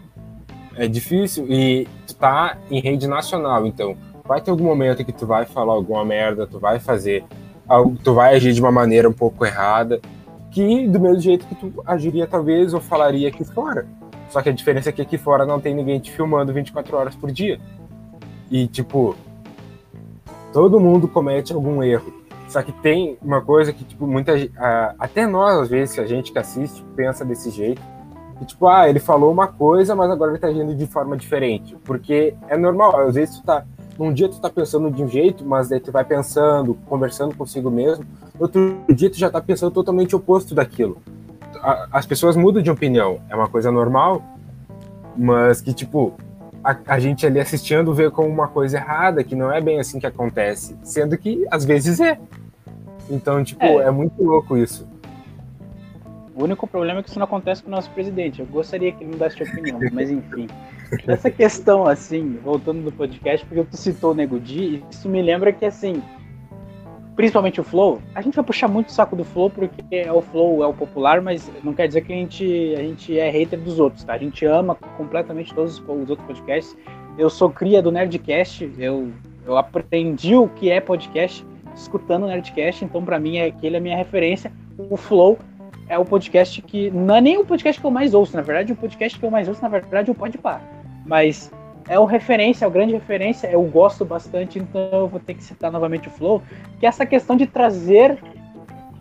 [0.76, 5.26] É difícil e tu tá em rede nacional, então vai ter algum momento que tu
[5.26, 7.24] vai falar alguma merda, tu vai fazer,
[8.04, 10.00] tu vai agir de uma maneira um pouco errada,
[10.50, 13.86] que do mesmo jeito que tu agiria talvez ou falaria aqui fora.
[14.30, 17.16] Só que a diferença é que aqui fora não tem ninguém te filmando 24 horas
[17.16, 17.60] por dia.
[18.50, 19.16] E tipo,
[20.54, 22.22] todo mundo comete algum erro.
[22.48, 24.34] Só que tem uma coisa que, tipo, muita
[25.00, 27.82] até nós, às vezes, a gente que assiste, pensa desse jeito.
[28.42, 31.78] E, tipo, ah, ele falou uma coisa, mas agora ele tá agindo de forma diferente.
[31.86, 33.64] Porque é normal, às vezes tu tá.
[34.00, 37.70] Num dia tu tá pensando de um jeito, mas daí tu vai pensando, conversando consigo
[37.70, 38.04] mesmo.
[38.40, 40.98] Outro dia tu já tá pensando totalmente oposto daquilo.
[41.92, 44.24] As pessoas mudam de opinião, é uma coisa normal,
[45.16, 46.14] mas que, tipo,
[46.64, 50.00] a, a, gente ali assistindo vê como uma coisa errada, que não é bem assim
[50.00, 52.18] que acontece, sendo que às vezes é.
[53.08, 54.88] Então, tipo, é, é muito louco isso.
[56.42, 58.40] O único problema é que isso não acontece com o nosso presidente.
[58.40, 60.48] Eu gostaria que ele mudasse de opinião, mas enfim.
[61.06, 65.54] Essa questão, assim, voltando do podcast, porque tu citou o Nego Di, isso me lembra
[65.54, 66.02] que, assim,
[67.16, 70.20] principalmente o Flow, a gente vai puxar muito o saco do Flow porque é o
[70.20, 73.60] Flow, é o popular, mas não quer dizer que a gente, a gente é hater
[73.60, 74.14] dos outros, tá?
[74.14, 76.76] A gente ama completamente todos os, os outros podcasts.
[77.20, 79.12] Eu sou cria do Nerdcast, eu,
[79.46, 83.78] eu aprendi o que é podcast escutando o Nerdcast, então para mim é aquele é
[83.78, 84.52] a minha referência.
[84.90, 85.38] O Flow
[85.92, 88.72] é o podcast que não é nem o podcast que eu mais ouço, na verdade,
[88.72, 90.62] o podcast que eu mais ouço, na verdade, é o Podpah.
[91.06, 91.52] Mas
[91.90, 95.44] é o referência, é o grande referência, eu gosto bastante, então eu vou ter que
[95.44, 96.42] citar novamente o Flow,
[96.80, 98.18] que é essa questão de trazer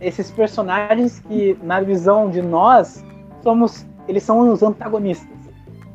[0.00, 3.04] esses personagens que, na visão de nós,
[3.40, 5.38] somos, eles são os antagonistas,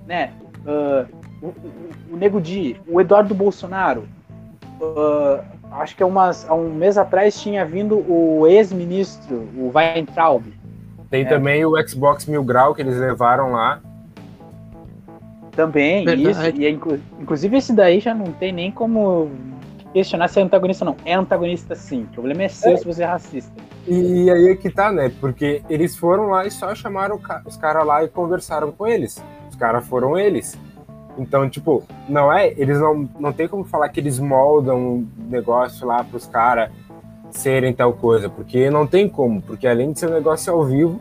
[0.08, 0.32] né?
[0.66, 4.08] Uh, o, o, Nego Di, o Eduardo Bolsonaro,
[4.80, 10.55] uh, acho que umas, há um mês atrás tinha vindo o ex-ministro, o Weintraub.
[11.16, 11.30] Tem é.
[11.30, 13.80] também o Xbox Mil Grau que eles levaram lá.
[15.54, 16.30] Também, Verdade.
[16.30, 16.62] isso.
[16.62, 19.32] E é, inclusive esse daí já não tem nem como
[19.94, 20.98] questionar se é antagonista ou não.
[21.06, 22.04] É antagonista sim.
[22.04, 22.78] O problema é seu é.
[22.78, 23.54] se você é racista.
[23.88, 25.10] E aí é que tá, né?
[25.22, 29.24] Porque eles foram lá e só chamaram os caras lá e conversaram com eles.
[29.50, 30.60] Os caras foram eles.
[31.18, 32.50] Então, tipo, não é.
[32.58, 36.70] Eles não, não tem como falar que eles moldam um negócio lá pros caras
[37.38, 41.00] serem tal coisa, porque não tem como, porque além de ser um negócio ao vivo,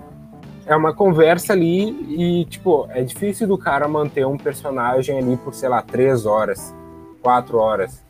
[0.67, 5.55] é uma conversa ali e, tipo, é difícil do cara manter um personagem ali por,
[5.55, 6.75] sei lá, três horas,
[7.23, 8.03] quatro horas.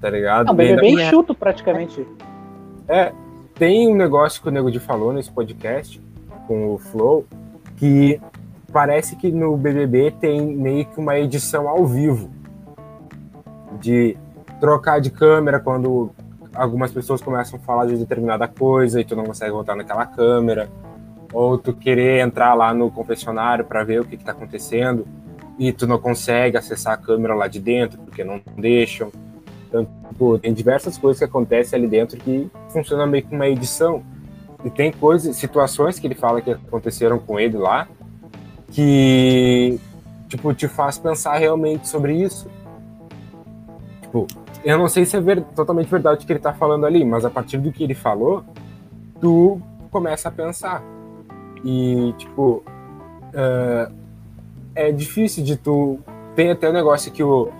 [0.00, 0.46] Tá ligado?
[0.46, 2.06] Não, bem, bem chuto praticamente.
[2.88, 3.12] É,
[3.54, 6.00] tem um negócio que o Nego de falou nesse podcast
[6.46, 7.26] com o Flow,
[7.76, 8.20] que
[8.72, 12.30] parece que no BBB tem meio que uma edição ao vivo
[13.80, 14.16] de
[14.58, 16.10] trocar de câmera quando
[16.54, 20.68] algumas pessoas começam a falar de determinada coisa e tu não consegue voltar naquela câmera,
[21.32, 25.06] ou tu querer entrar lá no confessionário para ver o que está acontecendo
[25.58, 29.12] e tu não consegue acessar a câmera lá de dentro porque não deixam.
[29.68, 34.02] Então, tipo, tem diversas coisas que acontecem ali dentro que funciona meio que uma edição.
[34.64, 37.86] E tem coisas, situações que ele fala que aconteceram com ele lá,
[38.72, 39.78] que
[40.28, 42.48] tipo te faz pensar realmente sobre isso.
[44.02, 44.26] Tipo,
[44.64, 47.24] eu não sei se é ver, totalmente verdade o que ele tá falando ali, mas
[47.24, 48.44] a partir do que ele falou,
[49.20, 50.82] tu começa a pensar.
[51.64, 52.62] E, tipo,
[53.34, 53.92] uh,
[54.74, 55.98] é difícil de tu.
[56.34, 57.50] Tem até o um negócio que o,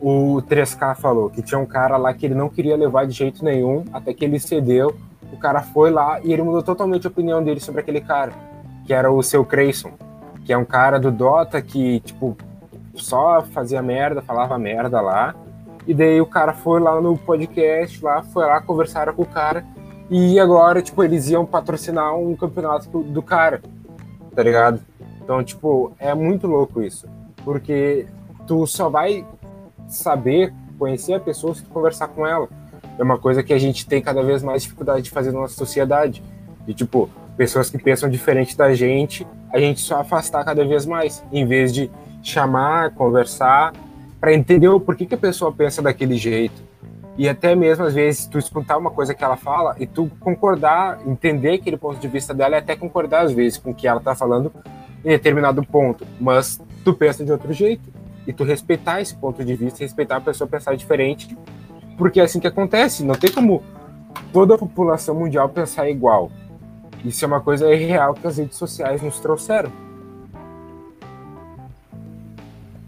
[0.00, 3.44] o 3K falou, que tinha um cara lá que ele não queria levar de jeito
[3.44, 4.94] nenhum, até que ele cedeu.
[5.32, 8.32] O cara foi lá e ele mudou totalmente a opinião dele sobre aquele cara,
[8.86, 9.92] que era o seu Creyson
[10.50, 12.36] que é um cara do Dota que, tipo,
[12.94, 15.32] só fazia merda, falava merda lá.
[15.90, 19.64] E daí o cara foi lá no podcast, lá, foi lá, conversaram com o cara.
[20.08, 23.60] E agora, tipo, eles iam patrocinar um campeonato do cara,
[24.32, 24.80] tá ligado?
[25.20, 27.08] Então, tipo, é muito louco isso.
[27.44, 28.06] Porque
[28.46, 29.26] tu só vai
[29.88, 32.48] saber conhecer a pessoa se tu conversar com ela.
[32.96, 35.56] É uma coisa que a gente tem cada vez mais dificuldade de fazer na nossa
[35.56, 36.22] sociedade.
[36.68, 41.20] E, tipo, pessoas que pensam diferente da gente, a gente só afastar cada vez mais,
[41.32, 41.90] em vez de
[42.22, 43.72] chamar, conversar,
[44.20, 46.62] para entender o porquê que a pessoa pensa daquele jeito.
[47.16, 51.00] E até mesmo, às vezes, tu escutar uma coisa que ela fala e tu concordar,
[51.06, 54.00] entender aquele ponto de vista dela e até concordar, às vezes, com o que ela
[54.00, 54.52] tá falando
[55.04, 56.06] em determinado ponto.
[56.20, 57.90] Mas tu pensa de outro jeito.
[58.26, 61.36] E tu respeitar esse ponto de vista, respeitar a pessoa pensar diferente,
[61.96, 63.02] porque é assim que acontece.
[63.04, 63.62] Não tem como
[64.32, 66.30] toda a população mundial pensar igual.
[67.04, 69.72] Isso é uma coisa real que as redes sociais nos trouxeram.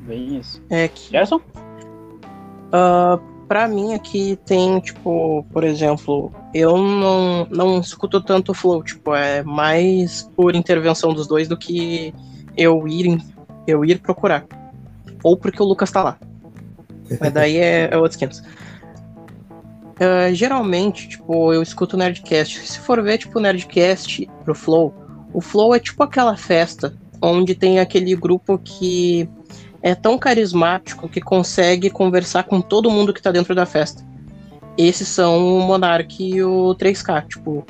[0.03, 0.62] Bem isso.
[0.68, 1.11] É que.
[1.11, 1.36] Gerson?
[1.36, 9.14] Uh, pra mim aqui tem, tipo, por exemplo, eu não, não escuto tanto flow, tipo,
[9.14, 12.14] é mais por intervenção dos dois do que
[12.57, 13.22] eu ir,
[13.66, 14.46] eu ir procurar.
[15.22, 16.18] Ou porque o Lucas tá lá.
[17.20, 18.38] Mas daí é, é outros 500.
[18.40, 22.66] Uh, geralmente, tipo, eu escuto Nerdcast.
[22.66, 24.94] Se for ver, tipo, Nerdcast pro Flow,
[25.32, 29.28] o Flow é tipo aquela festa onde tem aquele grupo que
[29.83, 34.05] é tão carismático que consegue conversar com todo mundo que tá dentro da festa.
[34.78, 37.66] Esses são o Monark e o 3K, tipo,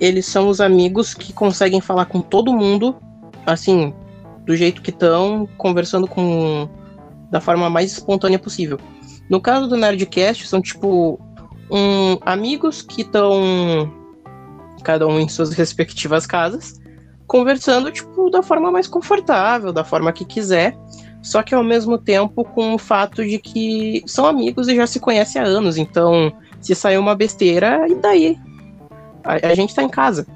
[0.00, 2.96] eles são os amigos que conseguem falar com todo mundo,
[3.46, 3.94] assim,
[4.44, 6.68] do jeito que estão, conversando com
[7.30, 8.78] da forma mais espontânea possível.
[9.28, 11.20] No caso do Nerdcast, são tipo
[11.70, 13.92] um, amigos que estão
[14.82, 16.80] cada um em suas respectivas casas,
[17.26, 20.74] conversando tipo da forma mais confortável, da forma que quiser,
[21.22, 25.00] só que ao mesmo tempo com o fato de que são amigos e já se
[25.00, 28.38] conhecem há anos, então se sair uma besteira, e daí?
[29.24, 30.26] A, a gente tá em casa.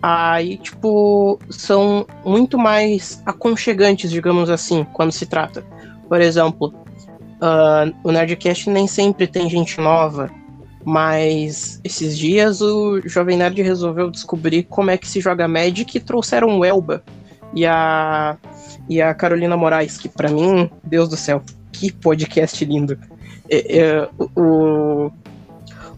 [0.00, 5.64] Aí, tipo, são muito mais aconchegantes, digamos assim, quando se trata.
[6.08, 6.74] Por exemplo,
[7.42, 10.30] Uh, o Nerdcast nem sempre tem gente nova,
[10.84, 16.00] mas esses dias o Jovem Nerd resolveu descobrir como é que se joga Magic e
[16.00, 17.02] trouxeram o Elba
[17.54, 18.36] e a,
[18.88, 22.98] e a Carolina Moraes, que para mim, Deus do céu, que podcast lindo.
[23.48, 25.10] É, é, o,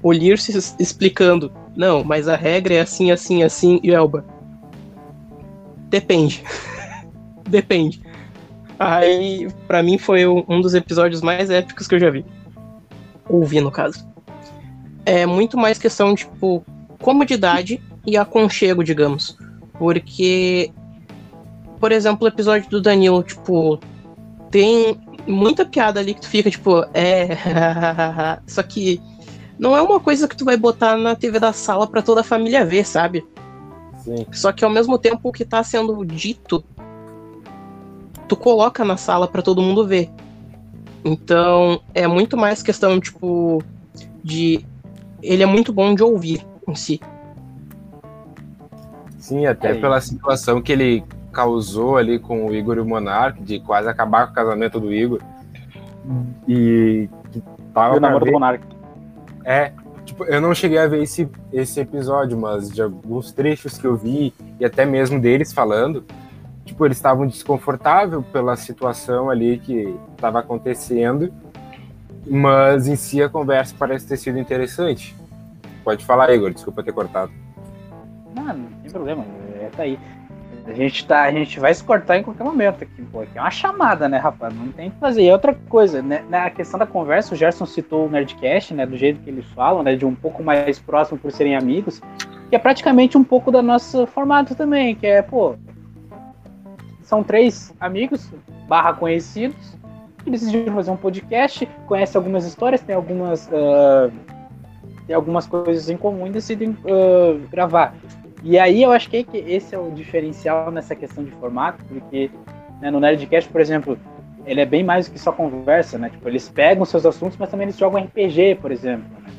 [0.03, 4.25] o Lirce explicando, não, mas a regra é assim, assim, assim, e Elba.
[5.89, 6.43] Depende.
[7.49, 8.03] Depende.
[8.79, 12.25] Aí, para mim, foi um dos episódios mais épicos que eu já vi.
[13.29, 14.07] Ouvi, no caso.
[15.07, 16.65] É muito mais questão, tipo,
[17.01, 19.39] comodidade e aconchego, digamos.
[19.79, 20.73] Porque,
[21.85, 23.79] por exemplo, o episódio do Danilo, tipo,
[24.51, 27.37] tem muita piada ali que tu fica, tipo, é.
[28.49, 29.03] Só que
[29.59, 32.25] não é uma coisa que tu vai botar na TV da sala para toda a
[32.25, 33.23] família ver, sabe?
[33.99, 34.25] Sim.
[34.33, 36.65] Só que ao mesmo tempo o que tá sendo dito
[38.27, 40.09] tu coloca na sala para todo mundo ver.
[41.05, 43.63] Então, é muito mais questão, tipo,
[44.23, 44.65] de.
[45.23, 46.99] Ele é muito bom de ouvir em si.
[49.19, 51.05] Sim, até é pela situação que ele
[51.35, 54.93] causou ali com o Igor e o Monark, de quase acabar com o casamento do
[54.93, 55.21] Igor.
[56.49, 57.97] E que tava.
[57.97, 58.65] E o namoro do Monark.
[59.45, 59.73] É,
[60.05, 63.97] tipo, eu não cheguei a ver esse, esse episódio, mas de alguns trechos que eu
[63.97, 66.05] vi, e até mesmo deles falando,
[66.65, 71.33] tipo, eles estavam desconfortáveis pela situação ali que estava acontecendo,
[72.27, 75.15] mas em si a conversa parece ter sido interessante.
[75.83, 77.31] Pode falar, Igor, desculpa ter cortado.
[78.35, 79.25] Não, não tem problema,
[79.61, 79.99] é, tá aí.
[80.67, 83.21] A gente, tá, a gente vai se cortar em qualquer momento aqui, pô.
[83.21, 84.55] Aqui é uma chamada, né, rapaz?
[84.55, 85.23] Não tem que fazer.
[85.23, 86.25] E outra coisa, né?
[86.31, 88.87] Na questão da conversa, o Gerson citou o Nerdcast, né?
[88.87, 89.95] Do jeito que eles falam, né?
[89.95, 92.01] De um pouco mais próximo por serem amigos.
[92.49, 95.55] Que é praticamente um pouco da nosso formato também, que é, pô,
[97.03, 98.33] são três amigos,
[98.67, 99.77] barra conhecidos,
[100.25, 104.11] que decidiram fazer um podcast, conhecem algumas histórias, tem algumas, uh,
[105.07, 107.95] tem algumas coisas em comum e decidem uh, gravar.
[108.45, 112.31] E aí eu acho que esse é o diferencial nessa questão de formato, porque
[112.79, 113.99] né, no Nerdcast, por exemplo,
[114.45, 116.11] ele é bem mais do que só conversa, né?
[116.11, 119.07] Tipo, eles pegam seus assuntos, mas também eles jogam RPG, por exemplo.
[119.11, 119.31] Né?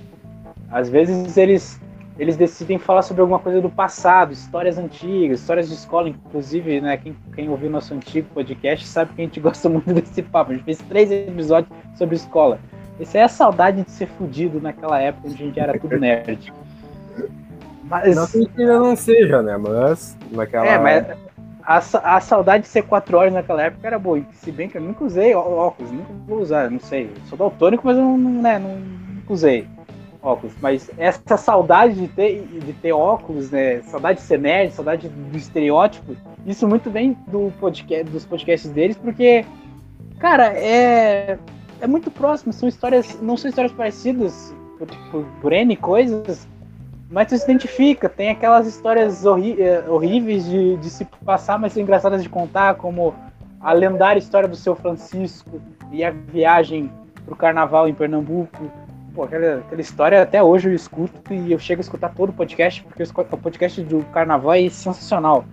[0.72, 1.80] Às vezes eles
[2.18, 6.96] eles decidem falar sobre alguma coisa do passado, histórias antigas, histórias de escola, inclusive, né?
[6.98, 10.52] Quem, quem ouviu nosso antigo podcast sabe que a gente gosta muito desse papo.
[10.52, 12.58] A gente fez três episódios sobre escola.
[13.00, 16.52] Essa é a saudade de ser fudido naquela época onde a gente era tudo nerd.
[17.90, 18.16] Mas...
[18.16, 19.58] Não que ainda não seja, né?
[19.58, 20.66] Mas naquela.
[20.66, 21.06] É, mas
[21.64, 24.22] a, a saudade de ser quatro horas naquela época era boa.
[24.34, 27.06] Se bem que eu nunca usei óculos, nunca vou usar, não sei.
[27.06, 28.78] Eu sou daltônico, mas eu não, né, não,
[29.16, 29.68] nunca usei
[30.22, 30.56] óculos.
[30.62, 33.82] Mas essa saudade de ter, de ter óculos, né?
[33.84, 36.16] Saudade de ser nerd, saudade do estereótipo,
[36.46, 39.46] isso muito bem do podcast, dos podcasts deles, porque,
[40.20, 41.38] cara, é,
[41.82, 42.54] é muito próximo.
[42.54, 46.48] São histórias, não são histórias parecidas por, por, por N coisas,
[47.16, 51.82] mas tu se identifica, tem aquelas histórias eh, horríveis de, de, se passar, mas são
[51.82, 53.16] engraçadas de contar, como
[53.62, 55.62] a lendária história do seu Francisco
[55.94, 56.92] e a viagem
[57.26, 58.70] pro carnaval em Pernambuco.
[59.14, 62.34] Pô, aquela, aquela história até hoje eu escuto e eu chego a escutar todo o
[62.34, 65.46] podcast, porque o podcast do carnaval é sensacional.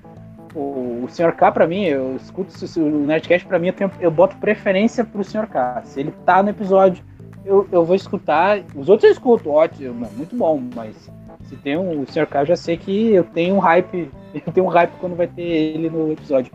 [0.57, 1.31] O, o Sr.
[1.31, 5.23] K, pra mim, eu escuto o Nerdcast, pra mim, eu, tenho, eu boto preferência pro
[5.23, 5.47] Sr.
[5.47, 5.83] K.
[5.85, 7.05] Se ele tá no episódio,
[7.45, 8.59] eu, eu vou escutar.
[8.75, 11.09] Os outros eu escuto, ótimo, muito bom, mas
[11.53, 12.27] se tem um, o Sr.
[12.27, 15.27] K, eu já sei que eu tenho um hype, eu tenho um hype quando vai
[15.27, 16.51] ter ele no episódio.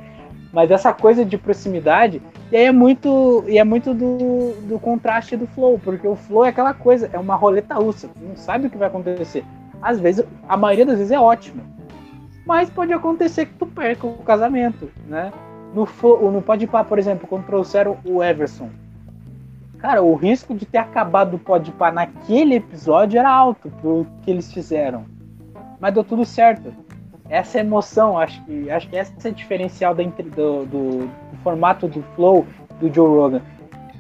[0.52, 2.22] Mas essa coisa de proximidade,
[2.52, 6.46] e aí é muito, e é muito do, do contraste do flow, porque o flow
[6.46, 9.44] é aquela coisa, é uma roleta russa, não sabe o que vai acontecer.
[9.82, 11.62] Às vezes, a maioria das vezes é ótimo,
[12.46, 15.32] mas pode acontecer que tu perca o casamento, né?
[15.76, 15.86] No,
[16.32, 18.70] no Pode Pá, por exemplo, quando trouxeram o Everson,
[19.80, 24.52] Cara, o risco de ter acabado o Podpah naquele episódio era alto pro que eles
[24.52, 25.06] fizeram.
[25.80, 26.74] Mas deu tudo certo.
[27.30, 31.10] Essa emoção, acho que acho que essa é a diferencial do, do, do
[31.44, 32.46] formato do Flow
[32.80, 33.42] do Joe Rogan.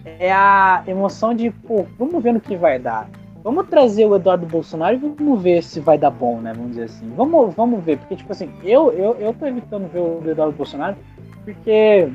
[0.06, 3.10] É a emoção de, pô, vamos ver no que vai dar.
[3.44, 6.54] Vamos trazer o Eduardo Bolsonaro e vamos ver se vai dar bom, né?
[6.54, 7.10] Vamos dizer assim.
[7.16, 7.98] Vamos, vamos ver.
[8.00, 10.96] Porque, tipo assim, eu, eu, eu tô evitando ver o Eduardo Bolsonaro
[11.44, 12.10] porque.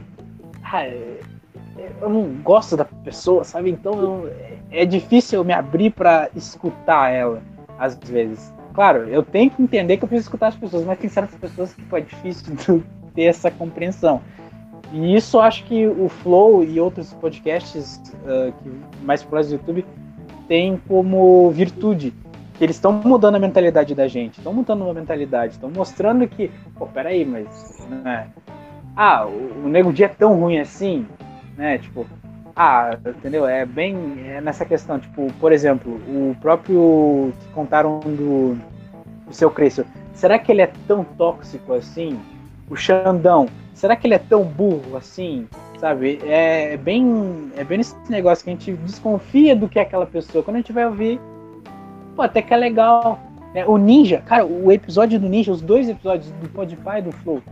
[0.65, 0.85] Ah,
[2.01, 3.71] eu não gosto da pessoa, sabe?
[3.71, 4.33] Então eu,
[4.71, 7.43] é difícil eu me abrir para escutar ela,
[7.79, 8.53] às vezes.
[8.75, 11.75] Claro, eu tenho que entender que eu preciso escutar as pessoas, mas tem certas pessoas
[11.75, 12.83] que é difícil
[13.15, 14.21] ter essa compreensão.
[14.93, 19.85] E isso acho que o Flow e outros podcasts uh, que mais populares do YouTube
[20.47, 22.13] têm como virtude.
[22.55, 26.51] Que eles estão mudando a mentalidade da gente, estão mudando a mentalidade, estão mostrando que,
[26.77, 27.87] pô, peraí, mas.
[27.89, 28.29] Né?
[28.95, 31.07] Ah, o, o Nego Dia é tão ruim assim?
[31.57, 31.79] Né?
[31.79, 32.07] Tipo,
[32.55, 33.47] ah, entendeu?
[33.47, 33.97] É bem
[34.27, 38.57] é nessa questão, tipo, por exemplo, o próprio que contaram do,
[39.27, 42.19] do seu Crespo, será que ele é tão tóxico assim?
[42.69, 45.49] O Xandão, será que ele é tão burro assim?
[45.79, 46.21] Sabe?
[46.25, 50.07] É, é bem é bem esse negócio que a gente desconfia do que é aquela
[50.07, 50.45] pessoa.
[50.45, 51.21] Quando a gente vai ouvir,
[52.15, 53.19] pô, até que é legal.
[53.55, 57.13] É, o Ninja, cara, o episódio do Ninja, os dois episódios do Podpah e do
[57.13, 57.43] Flow,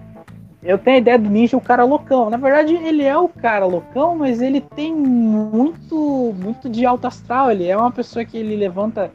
[0.62, 2.28] eu tenho a ideia do ninja o cara loucão.
[2.28, 7.50] Na verdade, ele é o cara loucão, mas ele tem muito muito de alto astral.
[7.50, 9.10] Ele é uma pessoa que ele levanta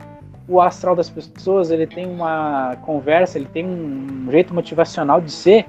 [0.48, 5.66] o astral das pessoas, ele tem uma conversa, ele tem um jeito motivacional de ser,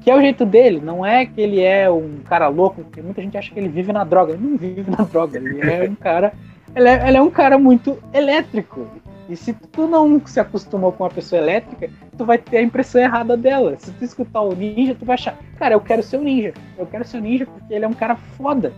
[0.00, 0.80] que é o jeito dele.
[0.82, 3.92] Não é que ele é um cara louco, porque muita gente acha que ele vive
[3.92, 4.34] na droga.
[4.34, 6.32] Ele não vive na droga, ele é um cara.
[6.76, 8.86] Ele é, ele é um cara muito elétrico.
[9.28, 13.00] E se tu não se acostumou com uma pessoa elétrica, tu vai ter a impressão
[13.00, 13.74] errada dela.
[13.78, 16.52] Se tu escutar o ninja, tu vai achar, cara, eu quero ser o ninja.
[16.76, 18.72] Eu quero ser o ninja porque ele é um cara foda,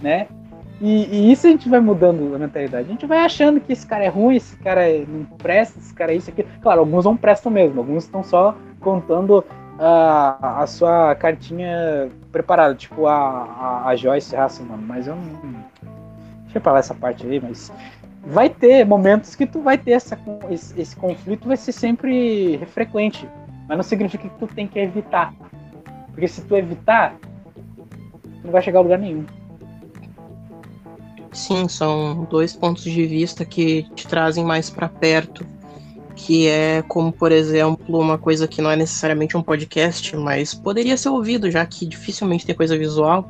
[0.00, 0.28] né?
[0.80, 2.88] E, e, isso a gente vai mudando a mentalidade.
[2.88, 6.12] A gente vai achando que esse cara é ruim, esse cara não presta, esse cara
[6.12, 6.46] é isso aqui.
[6.62, 9.44] Claro, alguns não prestam mesmo, alguns estão só contando
[9.78, 15.70] a, a sua cartinha preparada, tipo a, a, a Joyce Hasselman, mas eu não.
[16.44, 17.70] Deixa eu falar essa parte aí, mas
[18.24, 20.18] vai ter momentos que tu vai ter essa,
[20.50, 23.28] esse, esse, conflito, vai ser sempre frequente.
[23.68, 25.34] Mas não significa que tu tem que evitar.
[26.08, 29.24] Porque se tu evitar, tu não vai chegar a lugar nenhum.
[31.32, 35.46] Sim, são dois pontos de vista que te trazem mais para perto.
[36.16, 40.96] Que é como, por exemplo, uma coisa que não é necessariamente um podcast, mas poderia
[40.96, 43.26] ser ouvido, já que dificilmente tem coisa visual,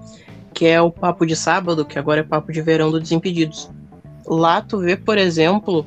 [0.53, 3.71] que é o Papo de Sábado, que agora é Papo de Verão do Desimpedidos
[4.27, 5.85] Lá tu vê, por exemplo,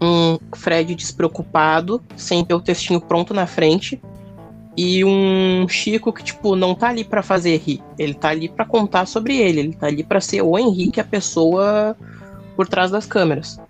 [0.00, 4.00] um Fred despreocupado, sem ter o textinho pronto na frente,
[4.76, 7.80] e um Chico que, tipo, não tá ali para fazer rir.
[7.98, 9.60] Ele tá ali para contar sobre ele.
[9.60, 11.96] Ele tá ali para ser o Henrique, a pessoa
[12.56, 13.60] por trás das câmeras.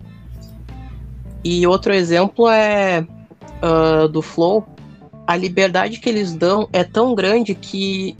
[1.43, 3.05] E outro exemplo é
[3.61, 4.65] uh, do Flow.
[5.27, 8.17] A liberdade que eles dão é tão grande que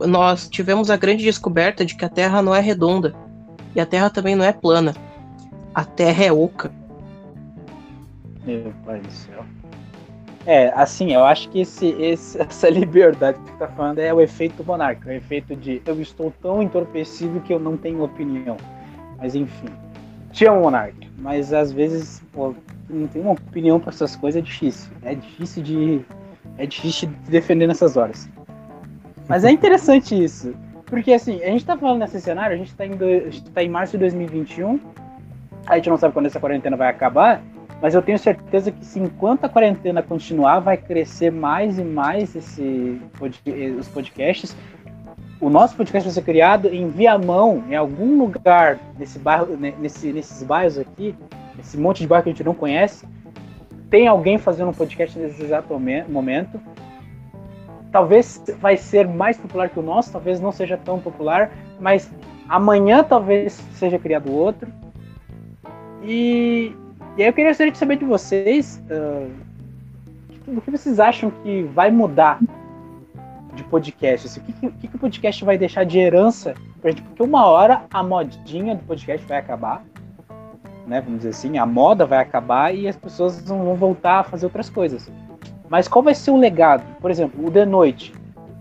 [0.00, 3.14] nós tivemos a grande descoberta de que a Terra não é redonda.
[3.74, 4.94] E a Terra também não é plana.
[5.74, 6.70] A Terra é oca.
[8.44, 9.44] Meu pai do céu.
[10.46, 14.20] É, assim, eu acho que esse, esse, essa liberdade que você tá falando é o
[14.20, 18.56] efeito monarca, o efeito de eu estou tão entorpecido que eu não tenho opinião.
[19.18, 19.68] Mas enfim,
[20.32, 22.54] te amo, monarca, mas às vezes, pô,
[22.88, 24.90] não tem uma opinião para essas coisas é difícil.
[25.02, 26.00] É difícil de
[26.56, 28.28] é difícil de defender nessas horas.
[29.28, 30.54] Mas é interessante isso.
[30.88, 33.62] Porque assim, a gente tá falando nesse cenário, a gente tá em, do, gente tá
[33.62, 34.80] em março de 2021,
[35.66, 37.42] a gente não sabe quando essa quarentena vai acabar,
[37.80, 42.34] mas eu tenho certeza que se enquanto a quarentena continuar, vai crescer mais e mais
[42.34, 43.00] esse,
[43.78, 44.56] os podcasts.
[45.40, 50.42] O nosso podcast vai ser criado em Viamão, em algum lugar desse bairro, nesse, nesses
[50.42, 51.14] bairros aqui,
[51.60, 53.06] esse monte de bairro que a gente não conhece.
[53.88, 55.78] Tem alguém fazendo um podcast nesse exato
[56.08, 56.60] momento
[57.90, 62.10] talvez vai ser mais popular que o nosso, talvez não seja tão popular, mas
[62.48, 64.70] amanhã talvez seja criado outro.
[66.02, 66.72] E,
[67.16, 69.30] e aí eu queria saber de vocês uh,
[70.56, 72.38] o que vocês acham que vai mudar
[73.54, 74.26] de podcast?
[74.26, 77.02] Assim, o que, que, que o podcast vai deixar de herança pra gente?
[77.02, 79.84] Porque uma hora a modinha do podcast vai acabar,
[80.86, 81.00] né?
[81.00, 84.70] Vamos dizer assim, a moda vai acabar e as pessoas vão voltar a fazer outras
[84.70, 85.10] coisas.
[85.68, 86.84] Mas qual vai ser o legado?
[87.00, 88.12] Por exemplo, o The Noite.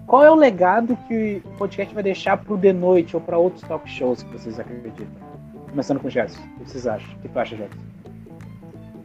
[0.06, 3.38] Qual é o legado que o podcast vai deixar para o The Noite ou para
[3.38, 5.06] outros talk shows que vocês acreditam?
[5.70, 6.40] Começando com o Gerson.
[6.40, 7.10] O que vocês acham?
[7.16, 7.78] O que tu acha, Gerson?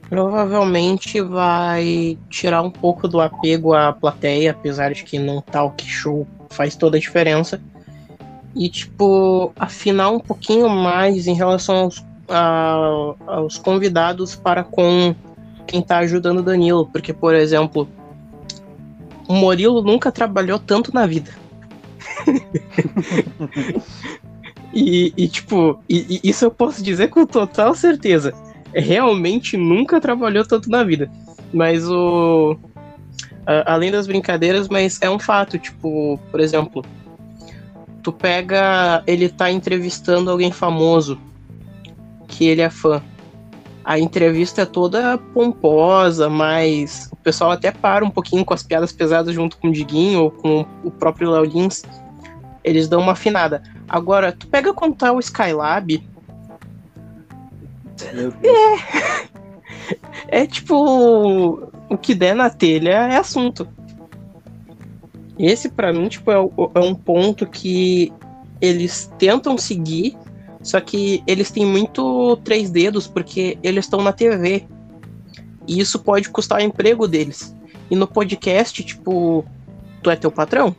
[0.08, 6.26] Provavelmente vai tirar um pouco do apego à plateia, apesar de que num talk show
[6.50, 7.60] faz toda a diferença.
[8.54, 15.14] E, tipo, afinar um pouquinho mais em relação aos, a, aos convidados para com
[15.66, 17.88] quem tá ajudando o Danilo, porque, por exemplo,
[19.28, 21.30] o Murilo nunca trabalhou tanto na vida.
[24.74, 28.34] e, e, tipo, e, e isso eu posso dizer com total certeza.
[28.74, 31.10] Realmente nunca trabalhou tanto na vida.
[31.52, 32.56] Mas o.
[33.66, 36.84] além das brincadeiras, mas é um fato, tipo, por exemplo,
[38.02, 39.02] tu pega.
[39.06, 41.18] Ele tá entrevistando alguém famoso
[42.26, 43.02] que ele é fã
[43.84, 48.92] a entrevista é toda pomposa, mas o pessoal até para um pouquinho com as piadas
[48.92, 51.82] pesadas junto com o Diguinho ou com o próprio Léo Lins.
[52.62, 53.62] Eles dão uma afinada.
[53.88, 56.02] Agora, tu pega quando tá o Skylab.
[58.14, 59.32] É.
[60.28, 61.68] É tipo.
[61.88, 63.68] O que der na telha é assunto.
[65.38, 68.10] Esse, para mim, tipo, é, é um ponto que
[68.60, 70.16] eles tentam seguir
[70.62, 74.64] só que eles têm muito três dedos porque eles estão na TV.
[75.66, 77.54] E isso pode custar o emprego deles.
[77.90, 79.44] E no podcast, tipo,
[80.02, 80.74] tu é teu patrão?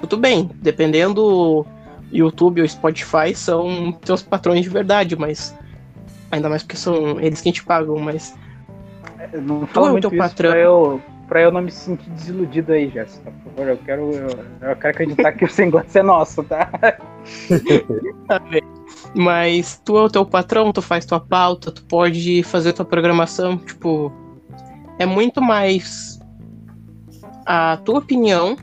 [0.00, 1.66] Tudo bem, dependendo
[2.12, 5.54] YouTube ou Spotify são teus patrões de verdade, mas
[6.30, 8.34] ainda mais porque são eles quem te pagam, mas
[9.32, 10.54] não fala é muito teu patrão.
[10.54, 11.02] Eu,
[11.32, 13.30] pra eu não me sentir desiludido aí, Jéssica.
[13.30, 14.28] Por favor, eu quero, eu,
[14.68, 16.70] eu quero acreditar que o negócio é nosso, tá?
[18.28, 18.42] tá.
[19.14, 23.56] Mas tu é o teu patrão, tu faz tua pauta, tu pode fazer tua programação,
[23.56, 24.12] tipo.
[24.98, 26.20] É muito mais
[27.46, 28.54] a tua opinião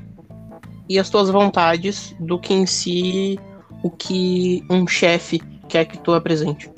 [0.87, 3.39] e as tuas vontades do que em si
[3.81, 6.71] o que um chefe quer que tu apresente.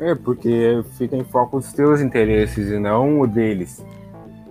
[0.00, 3.84] É, porque fica em foco os teus interesses e não o deles.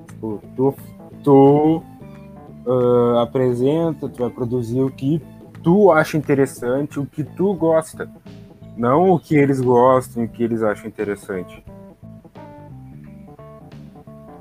[0.08, 0.76] Tipo, tu,
[1.24, 1.84] tu
[2.68, 5.20] uh, apresenta, tu vai produzir o que
[5.64, 8.08] tu acha interessante, o que tu gosta,
[8.78, 11.64] não o que eles gostam, o que eles acham interessante.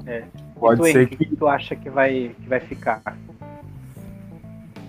[0.06, 0.24] É.
[0.60, 1.16] Pode tu, ser que...
[1.16, 3.16] que tu acha que vai que vai ficar.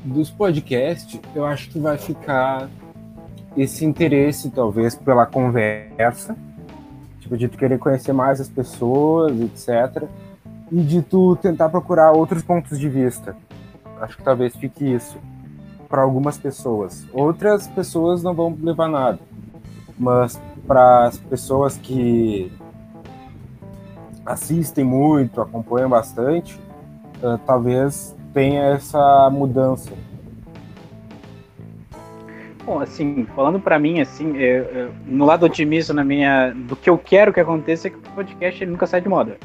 [0.03, 2.69] Dos podcasts, eu acho que vai ficar
[3.57, 6.35] esse interesse, talvez, pela conversa,
[7.19, 10.03] tipo, de tu querer conhecer mais as pessoas, etc.
[10.71, 13.35] E de tu tentar procurar outros pontos de vista.
[13.99, 15.17] Acho que talvez fique isso
[15.89, 17.05] para algumas pessoas.
[17.11, 19.19] Outras pessoas não vão levar nada.
[19.97, 22.51] Mas para as pessoas que
[24.25, 26.59] assistem muito, acompanham bastante,
[27.23, 29.91] uh, talvez tenha essa mudança.
[32.69, 36.89] Bom, assim, falando para mim, assim, eu, eu, no lado otimista na minha, do que
[36.89, 39.37] eu quero que aconteça é que o podcast ele nunca sai de moda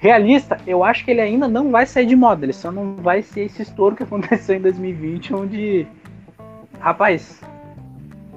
[0.00, 2.44] realista, eu acho que ele ainda não vai sair de moda.
[2.44, 5.86] Ele só não vai ser esse estouro que aconteceu em 2020, onde.
[6.80, 7.40] Rapaz,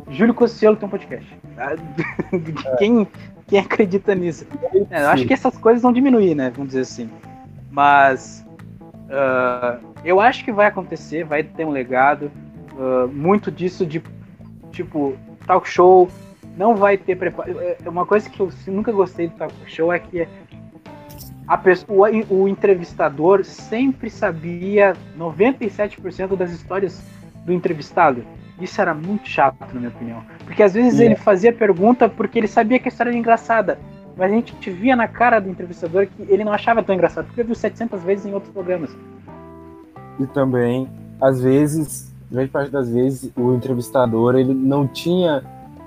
[0.10, 1.26] Júlio Cossielo tem um podcast.
[1.58, 2.76] É.
[2.78, 3.08] Quem,
[3.48, 4.46] quem acredita nisso?
[4.90, 6.52] É, eu acho que essas coisas vão diminuir, né?
[6.52, 7.10] Vamos dizer assim.
[7.72, 8.46] Mas.
[9.06, 12.30] Uh, eu acho que vai acontecer, vai ter um legado.
[12.76, 14.02] Uh, muito disso de.
[14.72, 15.16] Tipo,
[15.46, 16.10] talk show.
[16.58, 17.60] Não vai ter preparo.
[17.60, 20.28] É, uma coisa que eu nunca gostei do talk show é que
[21.48, 27.04] a pessoa, o, o entrevistador sempre sabia 97% das histórias
[27.46, 28.24] do entrevistado.
[28.60, 30.24] Isso era muito chato, na minha opinião.
[30.46, 31.06] Porque às vezes é.
[31.06, 33.80] ele fazia pergunta porque ele sabia que a história era engraçada.
[34.16, 37.44] mas a gente via na cara do entrevistador que ele não achava tão engraçado, porque
[37.44, 38.96] viu 700 vezes em outros programas.
[40.20, 40.88] E também,
[41.20, 45.44] às vezes, grande parte das vezes, o entrevistador ele não tinha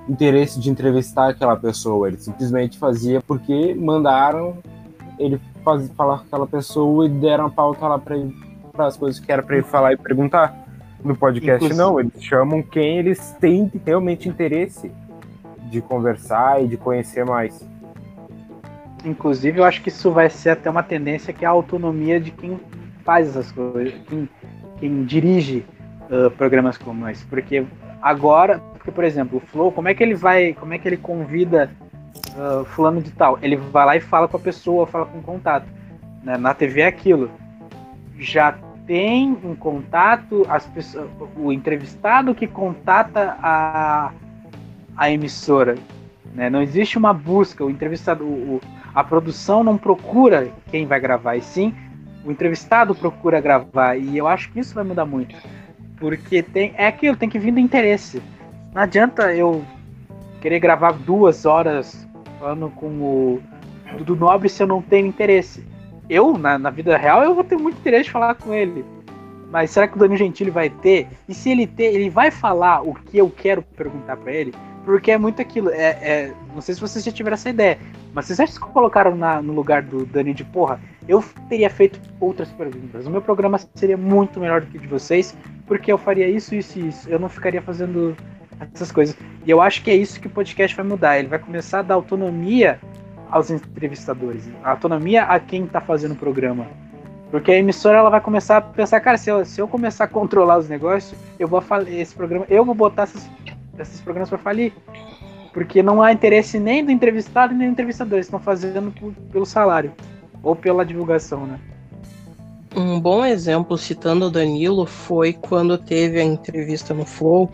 [0.09, 4.57] interesse de entrevistar aquela pessoa, ele simplesmente fazia porque mandaram
[5.19, 9.31] ele faz, falar com aquela pessoa e deram a pauta lá para as coisas que
[9.33, 10.65] era para ele falar e perguntar.
[11.05, 11.79] No podcast, Inclusive.
[11.79, 14.91] não, eles chamam quem eles têm realmente interesse
[15.71, 17.65] de conversar e de conhecer mais.
[19.05, 22.33] Inclusive, eu acho que isso vai ser até uma tendência que é a autonomia de
[22.33, 22.59] quem
[23.05, 24.29] faz essas coisas, quem,
[24.79, 25.65] quem dirige
[26.11, 27.25] uh, programas como esse.
[27.27, 27.65] Porque
[28.01, 30.97] agora, porque, por exemplo, o Flow, como é que ele vai, como é que ele
[30.97, 31.71] convida
[32.37, 33.39] uh, fulano de tal?
[33.43, 35.67] Ele vai lá e fala com a pessoa, fala com o contato.
[36.23, 36.37] Né?
[36.37, 37.31] Na TV é aquilo.
[38.19, 44.13] Já tem um contato, as pessoas, o entrevistado que contata a,
[44.97, 45.77] a emissora.
[46.33, 46.49] Né?
[46.49, 48.61] Não existe uma busca, o entrevistado, o,
[48.95, 51.75] a produção não procura quem vai gravar, e sim
[52.25, 53.97] o entrevistado procura gravar.
[53.97, 55.35] E eu acho que isso vai mudar muito.
[55.97, 58.23] Porque tem, é aquilo, tem que vir do interesse.
[58.75, 59.65] Não adianta eu
[60.41, 62.07] querer gravar duas horas
[62.39, 63.43] falando com o
[63.99, 65.65] Dudu Nobre se eu não tenho interesse
[66.09, 68.85] eu, na, na vida real, eu vou ter muito interesse de falar com ele.
[69.51, 71.09] Mas será que o Danilo Gentili vai ter?
[71.29, 74.55] E se ele ter, ele vai falar o que eu quero perguntar para ele?
[74.85, 75.71] Porque é muito aquilo.
[75.71, 77.79] É, é, não sei se vocês já tiveram essa ideia,
[78.13, 80.81] mas vocês acham que colocaram na, no lugar do Dani de porra?
[81.09, 83.07] Eu teria feito outras perguntas.
[83.07, 85.37] O meu programa seria muito melhor do que o de vocês,
[85.67, 87.09] porque eu faria isso, isso e isso.
[87.09, 88.17] Eu não ficaria fazendo
[88.75, 89.17] essas coisas.
[89.45, 91.19] E eu acho que é isso que o podcast vai mudar.
[91.19, 92.81] Ele vai começar a dar autonomia
[93.31, 96.67] aos entrevistadores, a autonomia a quem está fazendo o programa.
[97.31, 100.09] Porque a emissora ela vai começar a pensar, cara, se eu, se eu começar a
[100.09, 103.29] controlar os negócios, eu vou falir esse programa, eu vou botar esses,
[103.79, 104.73] esses programas para falir.
[105.53, 109.47] Porque não há interesse nem do entrevistado nem do entrevistador, eles estão fazendo por, pelo
[109.47, 109.93] salário
[110.43, 111.59] ou pela divulgação, né?
[112.75, 117.51] Um bom exemplo, citando o Danilo, foi quando teve a entrevista no Flow,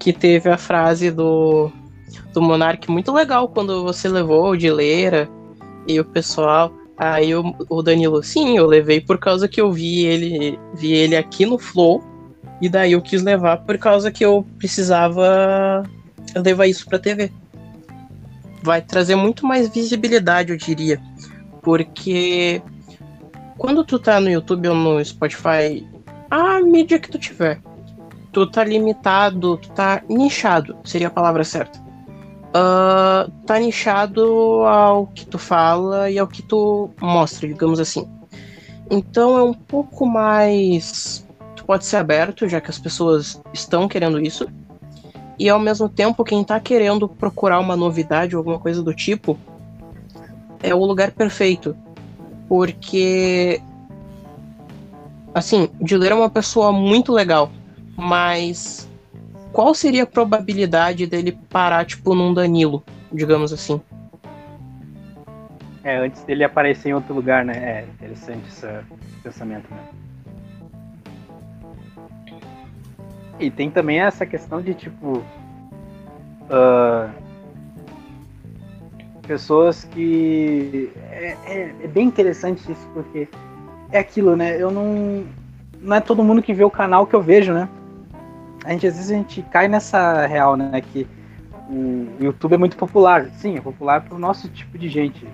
[0.00, 1.70] que teve a frase do
[2.32, 5.28] do Monark muito legal quando você levou o de Leira
[5.86, 6.72] e o pessoal.
[6.96, 11.16] Aí o, o Danilo, sim, eu levei por causa que eu vi ele, vi ele
[11.16, 12.02] aqui no Flow.
[12.60, 15.82] E daí eu quis levar por causa que eu precisava
[16.36, 17.32] levar isso pra TV.
[18.62, 21.00] Vai trazer muito mais visibilidade, eu diria.
[21.64, 22.62] Porque
[23.58, 25.84] quando tu tá no YouTube ou no Spotify,
[26.30, 27.60] a mídia que tu tiver,
[28.32, 31.84] tu tá limitado, tu tá nichado, seria a palavra certa
[32.54, 38.08] uh, tá nichado ao que tu fala e ao que tu mostra, digamos assim.
[38.90, 41.26] Então é um pouco mais.
[41.56, 44.46] Tu pode ser aberto, já que as pessoas estão querendo isso.
[45.38, 49.36] E ao mesmo tempo, quem tá querendo procurar uma novidade ou alguma coisa do tipo
[50.64, 51.76] é o lugar perfeito.
[52.48, 53.60] Porque.
[55.34, 57.50] Assim, Dileira é uma pessoa muito legal,
[57.96, 58.88] mas
[59.52, 63.80] qual seria a probabilidade dele parar, tipo, num Danilo, digamos assim?
[65.82, 67.52] É, antes dele aparecer em outro lugar, né?
[67.56, 68.66] É interessante esse
[69.22, 69.84] pensamento, né?
[73.40, 75.18] E tem também essa questão de, tipo.
[76.44, 77.23] Uh,
[79.24, 80.90] pessoas que.
[81.10, 83.28] É, é, é, bem interessante isso, porque
[83.90, 84.60] é aquilo, né?
[84.60, 85.24] Eu não.
[85.80, 87.68] Não é todo mundo que vê o canal que eu vejo, né?
[88.64, 90.80] a gente às vezes a gente cai nessa real, né?
[90.80, 91.06] Que
[91.68, 93.26] o YouTube é muito popular.
[93.36, 95.26] Sim, é popular para o nosso tipo de gente.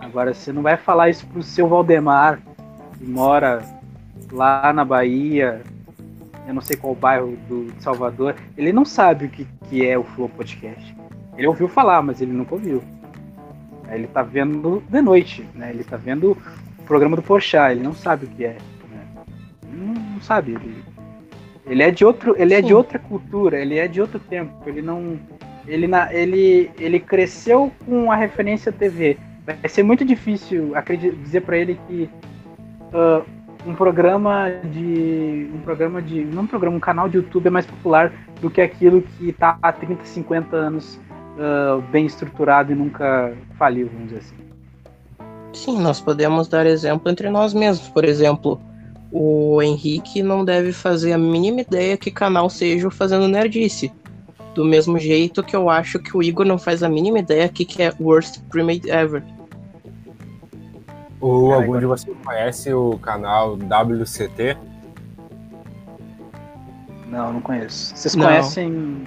[0.00, 2.40] Agora, você não vai falar isso pro seu Valdemar,
[2.96, 3.62] que mora
[4.30, 5.62] lá na Bahia,
[6.46, 8.36] eu não sei qual bairro do Salvador.
[8.56, 10.94] Ele não sabe o que, que é o Flow Podcast.
[11.36, 12.82] Ele ouviu falar, mas ele nunca ouviu.
[13.90, 15.70] Ele tá vendo de noite, né?
[15.70, 18.56] Ele tá vendo o programa do Porchat, ele não sabe o que é.
[18.90, 19.24] Né?
[19.72, 20.84] Não, não sabe, ele
[21.66, 24.52] ele é de outro, ele é de outra cultura, ele é de outro tempo.
[24.66, 25.18] Ele não,
[25.66, 29.16] ele na, ele ele cresceu com a referência TV.
[29.46, 32.08] Vai ser muito difícil acreditar, dizer para ele que
[32.92, 33.24] uh,
[33.66, 37.66] um programa de um programa de não um programa, um canal de YouTube é mais
[37.66, 41.00] popular do que aquilo que está há 30, 50 anos
[41.34, 44.44] uh, bem estruturado e nunca faliu, vamos dizer assim.
[45.52, 47.88] Sim, nós podemos dar exemplo entre nós mesmos.
[47.88, 48.60] Por exemplo,
[49.12, 53.92] o Henrique não deve fazer a mínima ideia que canal seja o Fazendo Nerdice.
[54.54, 57.64] Do mesmo jeito que eu acho que o Igor não faz a mínima ideia que,
[57.64, 59.22] que é Worst Primate Ever.
[61.20, 64.56] Ou algum de vocês conhece o canal WCT?
[67.08, 67.96] Não, não conheço.
[67.96, 68.26] Vocês não.
[68.26, 69.04] conhecem.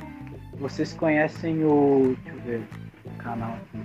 [0.59, 2.15] Vocês conhecem o.
[2.23, 2.61] Deixa eu ver.
[3.05, 3.83] O canal aqui.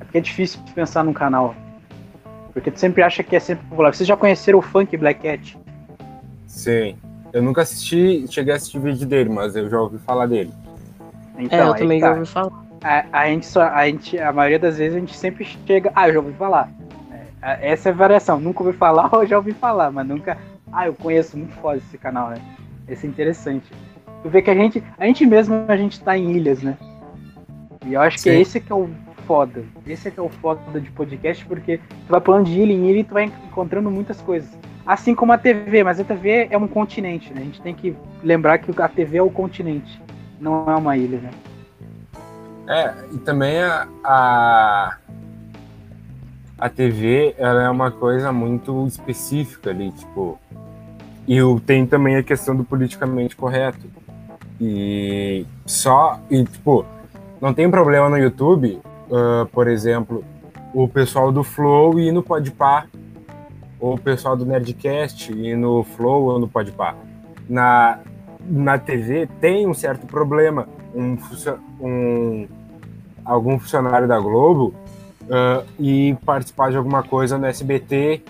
[0.00, 1.54] É porque é difícil pensar num canal.
[2.52, 3.94] Porque tu sempre acha que é sempre popular.
[3.94, 5.58] Vocês já conheceram o Funk Black Cat?
[6.46, 6.96] Sim.
[7.32, 10.52] Eu nunca assisti, cheguei a assistir vídeo dele, mas eu já ouvi falar dele.
[11.38, 12.06] Então, é, eu também tá.
[12.06, 12.64] já ouvi falar.
[12.82, 15.92] A, a, gente só, a, gente, a maioria das vezes a gente sempre chega.
[15.94, 16.70] Ah, eu já ouvi falar.
[17.42, 18.40] É, essa é a variação.
[18.40, 20.38] Nunca ouvi falar ou já ouvi falar, mas nunca.
[20.72, 22.38] Ah, eu conheço muito foda esse canal, né?
[22.88, 23.70] Esse é interessante.
[24.22, 26.76] Tu vê que a gente, a gente mesmo, a gente tá em ilhas, né?
[27.86, 28.30] E eu acho Sim.
[28.30, 28.88] que esse que é o
[29.26, 29.62] foda.
[29.86, 32.90] Esse é que é o foda de podcast, porque tu vai pulando de ilha em
[32.90, 34.48] ilha e tu vai encontrando muitas coisas.
[34.86, 37.42] Assim como a TV, mas a TV é um continente, né?
[37.42, 37.94] A gente tem que
[38.24, 40.00] lembrar que a TV é o continente,
[40.40, 41.30] não é uma ilha, né?
[42.66, 44.96] É, e também a, a,
[46.58, 50.38] a TV ela é uma coisa muito específica ali, tipo.
[51.26, 53.86] E tem também a questão do politicamente correto.
[54.60, 56.20] E só.
[56.30, 56.84] E, tipo,
[57.40, 58.80] não tem problema no YouTube,
[59.10, 60.24] uh, por exemplo,
[60.74, 62.86] o pessoal do Flow e no Podpah
[63.80, 66.96] ou o pessoal do Nerdcast e no Flow ou no Podpah.
[67.48, 68.00] Na,
[68.40, 70.68] na TV tem um certo problema.
[70.94, 71.16] Um,
[71.80, 72.48] um,
[73.24, 74.74] algum funcionário da Globo
[75.24, 78.22] uh, e participar de alguma coisa no SBT,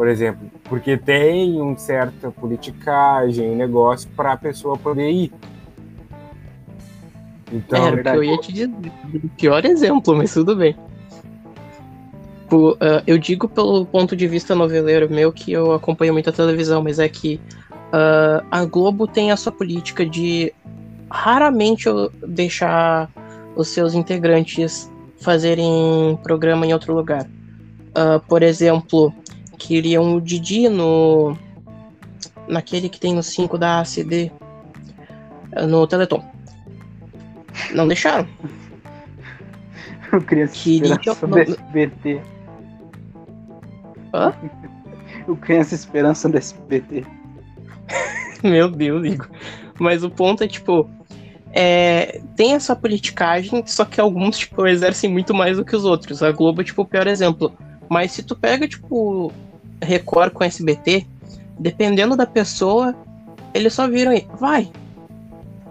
[0.00, 5.30] por exemplo, porque tem um certa politicagem, negócio para a pessoa poder ir.
[7.52, 8.70] Então, é, eu ia te dizer,
[9.36, 10.74] pior exemplo, mas tudo bem.
[12.44, 16.82] Tipo, uh, eu digo pelo ponto de vista noveleiro meu que eu acompanho muita televisão,
[16.82, 17.38] mas é que
[17.92, 20.50] uh, a Globo tem a sua política de
[21.10, 21.84] raramente
[22.26, 23.10] deixar
[23.54, 27.26] os seus integrantes fazerem programa em outro lugar.
[27.90, 29.12] Uh, por exemplo,
[29.60, 31.36] queriam o Didi no
[32.48, 34.32] naquele que tem no 5 da ACD
[35.68, 36.24] no Teleton.
[37.74, 38.26] Não deixaram.
[40.12, 40.98] O criança Queria,
[41.28, 42.20] não, SBT.
[44.12, 44.34] Hã?
[45.28, 47.06] O Criança Esperança do SBT.
[48.42, 49.28] Meu Deus, Igor.
[49.78, 50.90] Mas o ponto é, tipo,
[51.52, 56.24] é, tem essa politicagem, só que alguns, tipo, exercem muito mais do que os outros.
[56.24, 57.52] A Globo tipo, o pior exemplo.
[57.88, 59.32] Mas se tu pega, tipo,
[59.82, 61.06] Record com SBT,
[61.58, 62.94] dependendo da pessoa,
[63.54, 64.70] eles só viram aí, vai.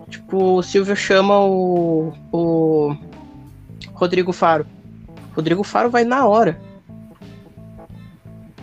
[0.09, 2.95] Tipo, o Silvio chama o, o
[3.93, 4.65] Rodrigo Faro.
[5.35, 6.59] Rodrigo Faro vai na hora.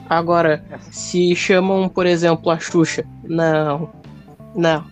[0.09, 3.91] Agora, se chamam, por exemplo, a Xuxa, não.
[4.55, 4.85] Não.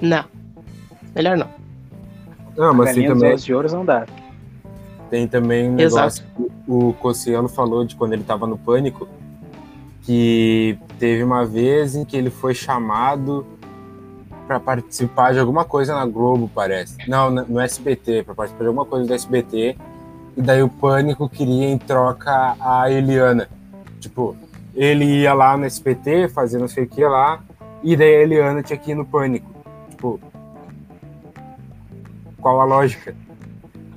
[0.00, 0.24] Não.
[1.14, 1.48] Melhor não.
[2.56, 3.36] Não, mas tem também.
[3.36, 4.06] de ouros não dá.
[5.10, 9.08] Tem também um negócio que o Cossielo falou de quando ele tava no pânico.
[10.02, 13.46] Que teve uma vez em que ele foi chamado
[14.46, 16.96] para participar de alguma coisa na Globo, parece.
[17.06, 19.76] Não, no SBT, para participar de alguma coisa do SBT
[20.38, 23.48] e daí o Pânico queria em troca a Eliana.
[23.98, 24.36] Tipo,
[24.72, 27.42] ele ia lá no SPT, fazer não sei o que lá,
[27.82, 29.50] e daí a Eliana tinha que ir no Pânico.
[29.90, 30.20] Tipo,
[32.40, 33.16] qual a lógica?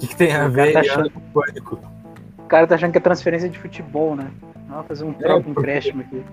[0.02, 1.12] O que, que tem a ver tá achando...
[1.12, 1.80] com o Pânico?
[2.39, 4.32] O cara tá achando que é transferência de futebol, né?
[4.68, 6.24] Vamos fazer um troco, é, empréstimo aqui.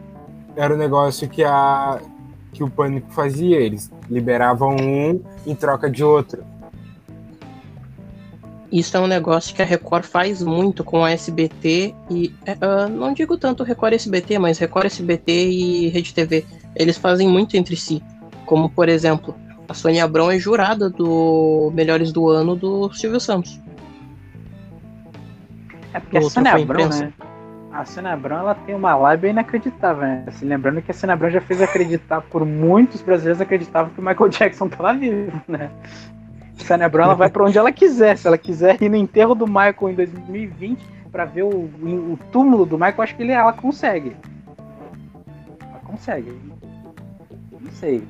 [0.56, 2.00] Era o um negócio que, a,
[2.52, 6.42] que o Pânico fazia, eles liberavam um em troca de outro.
[8.72, 13.12] Isso é um negócio que a Record faz muito com a SBT e uh, não
[13.12, 16.44] digo tanto Record SBT, mas Record SBT e Rede TV.
[16.74, 18.02] Eles fazem muito entre si.
[18.46, 19.34] Como por exemplo,
[19.68, 23.60] a Sônia Abrão é jurada do Melhores do Ano do Silvio Santos.
[25.92, 27.12] É porque a Sônia Abrão, né?
[27.70, 30.24] A Sônia Abrão ela tem uma lábia inacreditável, né?
[30.26, 34.02] Assim, lembrando que a Sônia Abrão já fez acreditar por muitos brasileiros acreditavam que o
[34.02, 35.70] Michael Jackson estava vivo, né?
[36.68, 38.18] Sânia Brown ela vai para onde ela quiser.
[38.18, 42.66] Se ela quiser ir no enterro do Michael em 2020 para ver o, o, túmulo
[42.66, 44.14] do Michael, acho que ele, ela consegue.
[45.60, 46.38] Ela consegue.
[47.60, 48.02] Não sei.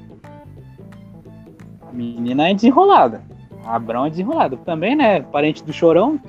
[1.88, 3.22] A menina é desenrolada.
[3.64, 4.56] A Brown é desenrolada.
[4.58, 5.22] Também, né?
[5.22, 6.20] Parente do Chorão.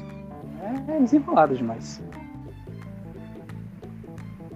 [0.88, 2.01] É desenrolada demais.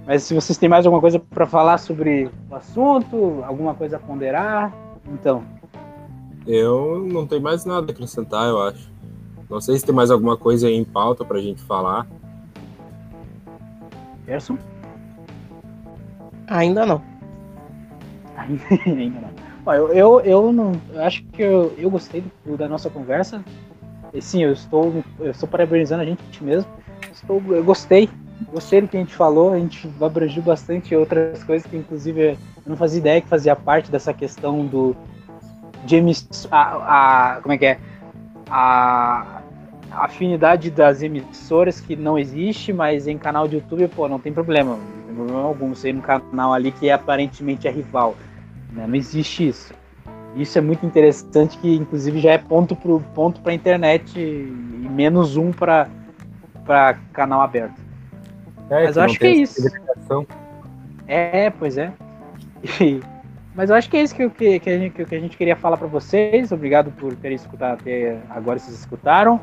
[0.06, 4.00] Mas se vocês têm mais alguma coisa para falar sobre o assunto, alguma coisa a
[4.00, 4.74] ponderar,
[5.08, 5.44] então.
[6.46, 8.92] Eu não tenho mais nada a acrescentar, eu acho.
[9.50, 12.06] Não sei se tem mais alguma coisa aí em pauta pra gente falar.
[14.26, 14.58] Gerson?
[16.48, 17.02] Ainda não.
[18.86, 19.43] Ainda não.
[19.68, 20.74] Eu, eu, eu não.
[20.94, 23.44] Eu acho que eu, eu gostei do, da nossa conversa.
[24.14, 26.70] E sim, eu estou, eu estou parabenizando a gente mesmo.
[27.12, 28.10] Estou, eu gostei.
[28.52, 29.54] Gostei do que a gente falou.
[29.54, 33.90] A gente abrangiu bastante outras coisas que, inclusive, eu não fazia ideia que fazia parte
[33.90, 34.96] dessa questão do,
[35.86, 36.48] James.
[36.52, 37.80] A, a, como é que é?
[38.50, 39.42] A,
[39.92, 44.76] afinidade das emissoras que não existe, mas em canal de YouTube, pô, não tem problema.
[44.76, 48.16] Não tem problema algum ir num canal ali que aparentemente é rival.
[48.74, 48.88] Né?
[48.88, 49.74] Não existe isso.
[50.36, 55.38] Isso é muito interessante, que inclusive já é ponto para ponto a internet e menos
[55.38, 55.88] um para
[57.14, 57.80] canal aberto.
[58.70, 59.62] É, Mas eu acho que é isso.
[61.08, 61.94] É, pois é.
[62.82, 63.02] E,
[63.54, 65.56] mas eu acho que é isso que, que, que, a, gente, que a gente queria
[65.56, 66.52] falar para vocês.
[66.52, 69.40] Obrigado por terem escutado até agora, vocês escutaram.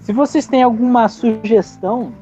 [0.00, 2.12] Se vocês têm alguma sugestão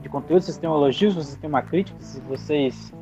[0.00, 2.92] de conteúdo, se vocês têm um elogio, se vocês têm uma crítica, se vocês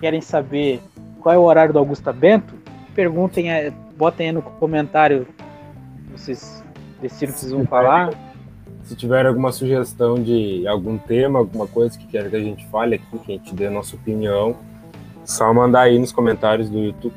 [0.00, 0.80] querem saber
[1.22, 2.54] qual é o horário do Augusta Bento,
[2.94, 3.46] perguntem,
[3.96, 5.26] botem aí no comentário
[6.10, 6.62] vocês
[7.00, 8.12] decidem que vocês vão falar.
[8.82, 12.96] Se tiver alguma sugestão de algum tema, alguma coisa que quer que a gente fale
[12.96, 14.56] aqui, que a gente dê a nossa opinião,
[15.24, 17.14] só mandar aí nos comentários do YouTube.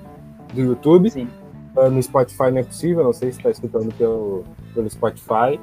[0.54, 1.10] Do YouTube.
[1.10, 1.28] Sim.
[1.76, 5.60] Uh, no Spotify não é possível, não sei se está escutando pelo, pelo Spotify,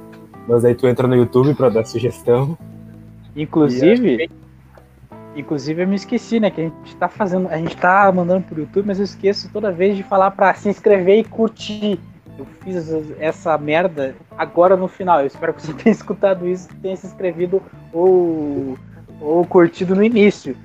[0.47, 2.55] mas aí tu entra no YouTube para dar sugestão.
[3.35, 4.29] Inclusive,
[5.35, 8.61] inclusive eu me esqueci, né, que a gente tá fazendo, a gente tá mandando pro
[8.61, 11.99] YouTube, mas eu esqueço toda vez de falar para se inscrever e curtir.
[12.37, 15.19] Eu fiz essa merda agora no final.
[15.19, 17.61] Eu espero que você tenha escutado isso, tenha se inscrevido
[17.91, 18.77] ou,
[19.21, 20.57] ou curtido no início.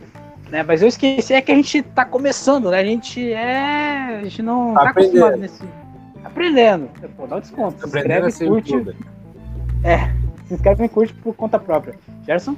[0.51, 0.63] Né?
[0.63, 2.81] Mas eu esqueci, é que a gente tá começando, né?
[2.81, 4.19] A gente é.
[4.19, 5.63] A gente não tá, tá acostumado nesse.
[6.25, 6.89] Aprendendo.
[7.17, 7.81] Pô, dá um desconto.
[7.81, 8.97] Se inscreve e curte.
[9.85, 10.11] É,
[10.47, 11.95] se inscreve e curte por conta própria.
[12.25, 12.57] Gerson?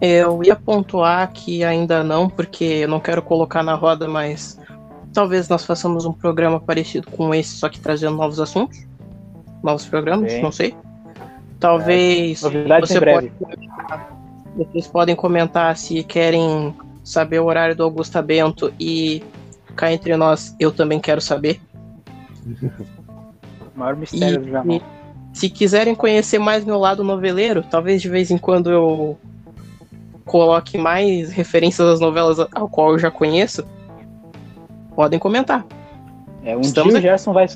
[0.00, 4.58] Eu ia pontuar que ainda não, porque eu não quero colocar na roda, mas
[5.12, 8.86] talvez nós façamos um programa parecido com esse, só que trazendo novos assuntos,
[9.62, 10.42] novos programas, Bem.
[10.42, 10.74] não sei.
[11.58, 13.32] Talvez é, você pode,
[14.54, 19.22] vocês podem comentar se querem saber o horário do Augusta Bento e
[19.74, 21.58] cá entre nós eu também quero saber.
[23.74, 24.80] O maior mistério e, do jornal.
[25.32, 29.18] Se quiserem conhecer mais meu lado noveleiro, talvez de vez em quando eu
[30.26, 33.64] coloque mais referências às novelas ao qual eu já conheço,
[34.94, 35.64] podem comentar.
[36.44, 37.46] É, um Estamos dia o Gerson vai.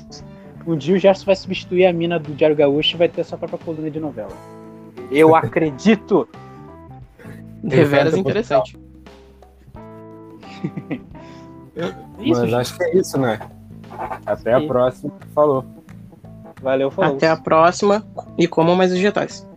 [0.65, 3.37] Um dia o Gerson vai substituir a mina do Diário Gaúcho e vai ter sua
[3.37, 4.31] própria coluna de novela.
[5.11, 6.27] Eu acredito!
[7.63, 8.79] Deveras interessante.
[12.19, 13.39] isso, Mas acho que é isso, né?
[14.25, 14.65] Até Sim.
[14.65, 15.13] a próxima.
[15.35, 15.65] Falou.
[16.61, 17.15] Valeu, falou.
[17.15, 18.03] Até a próxima
[18.37, 19.47] e comam mais vegetais.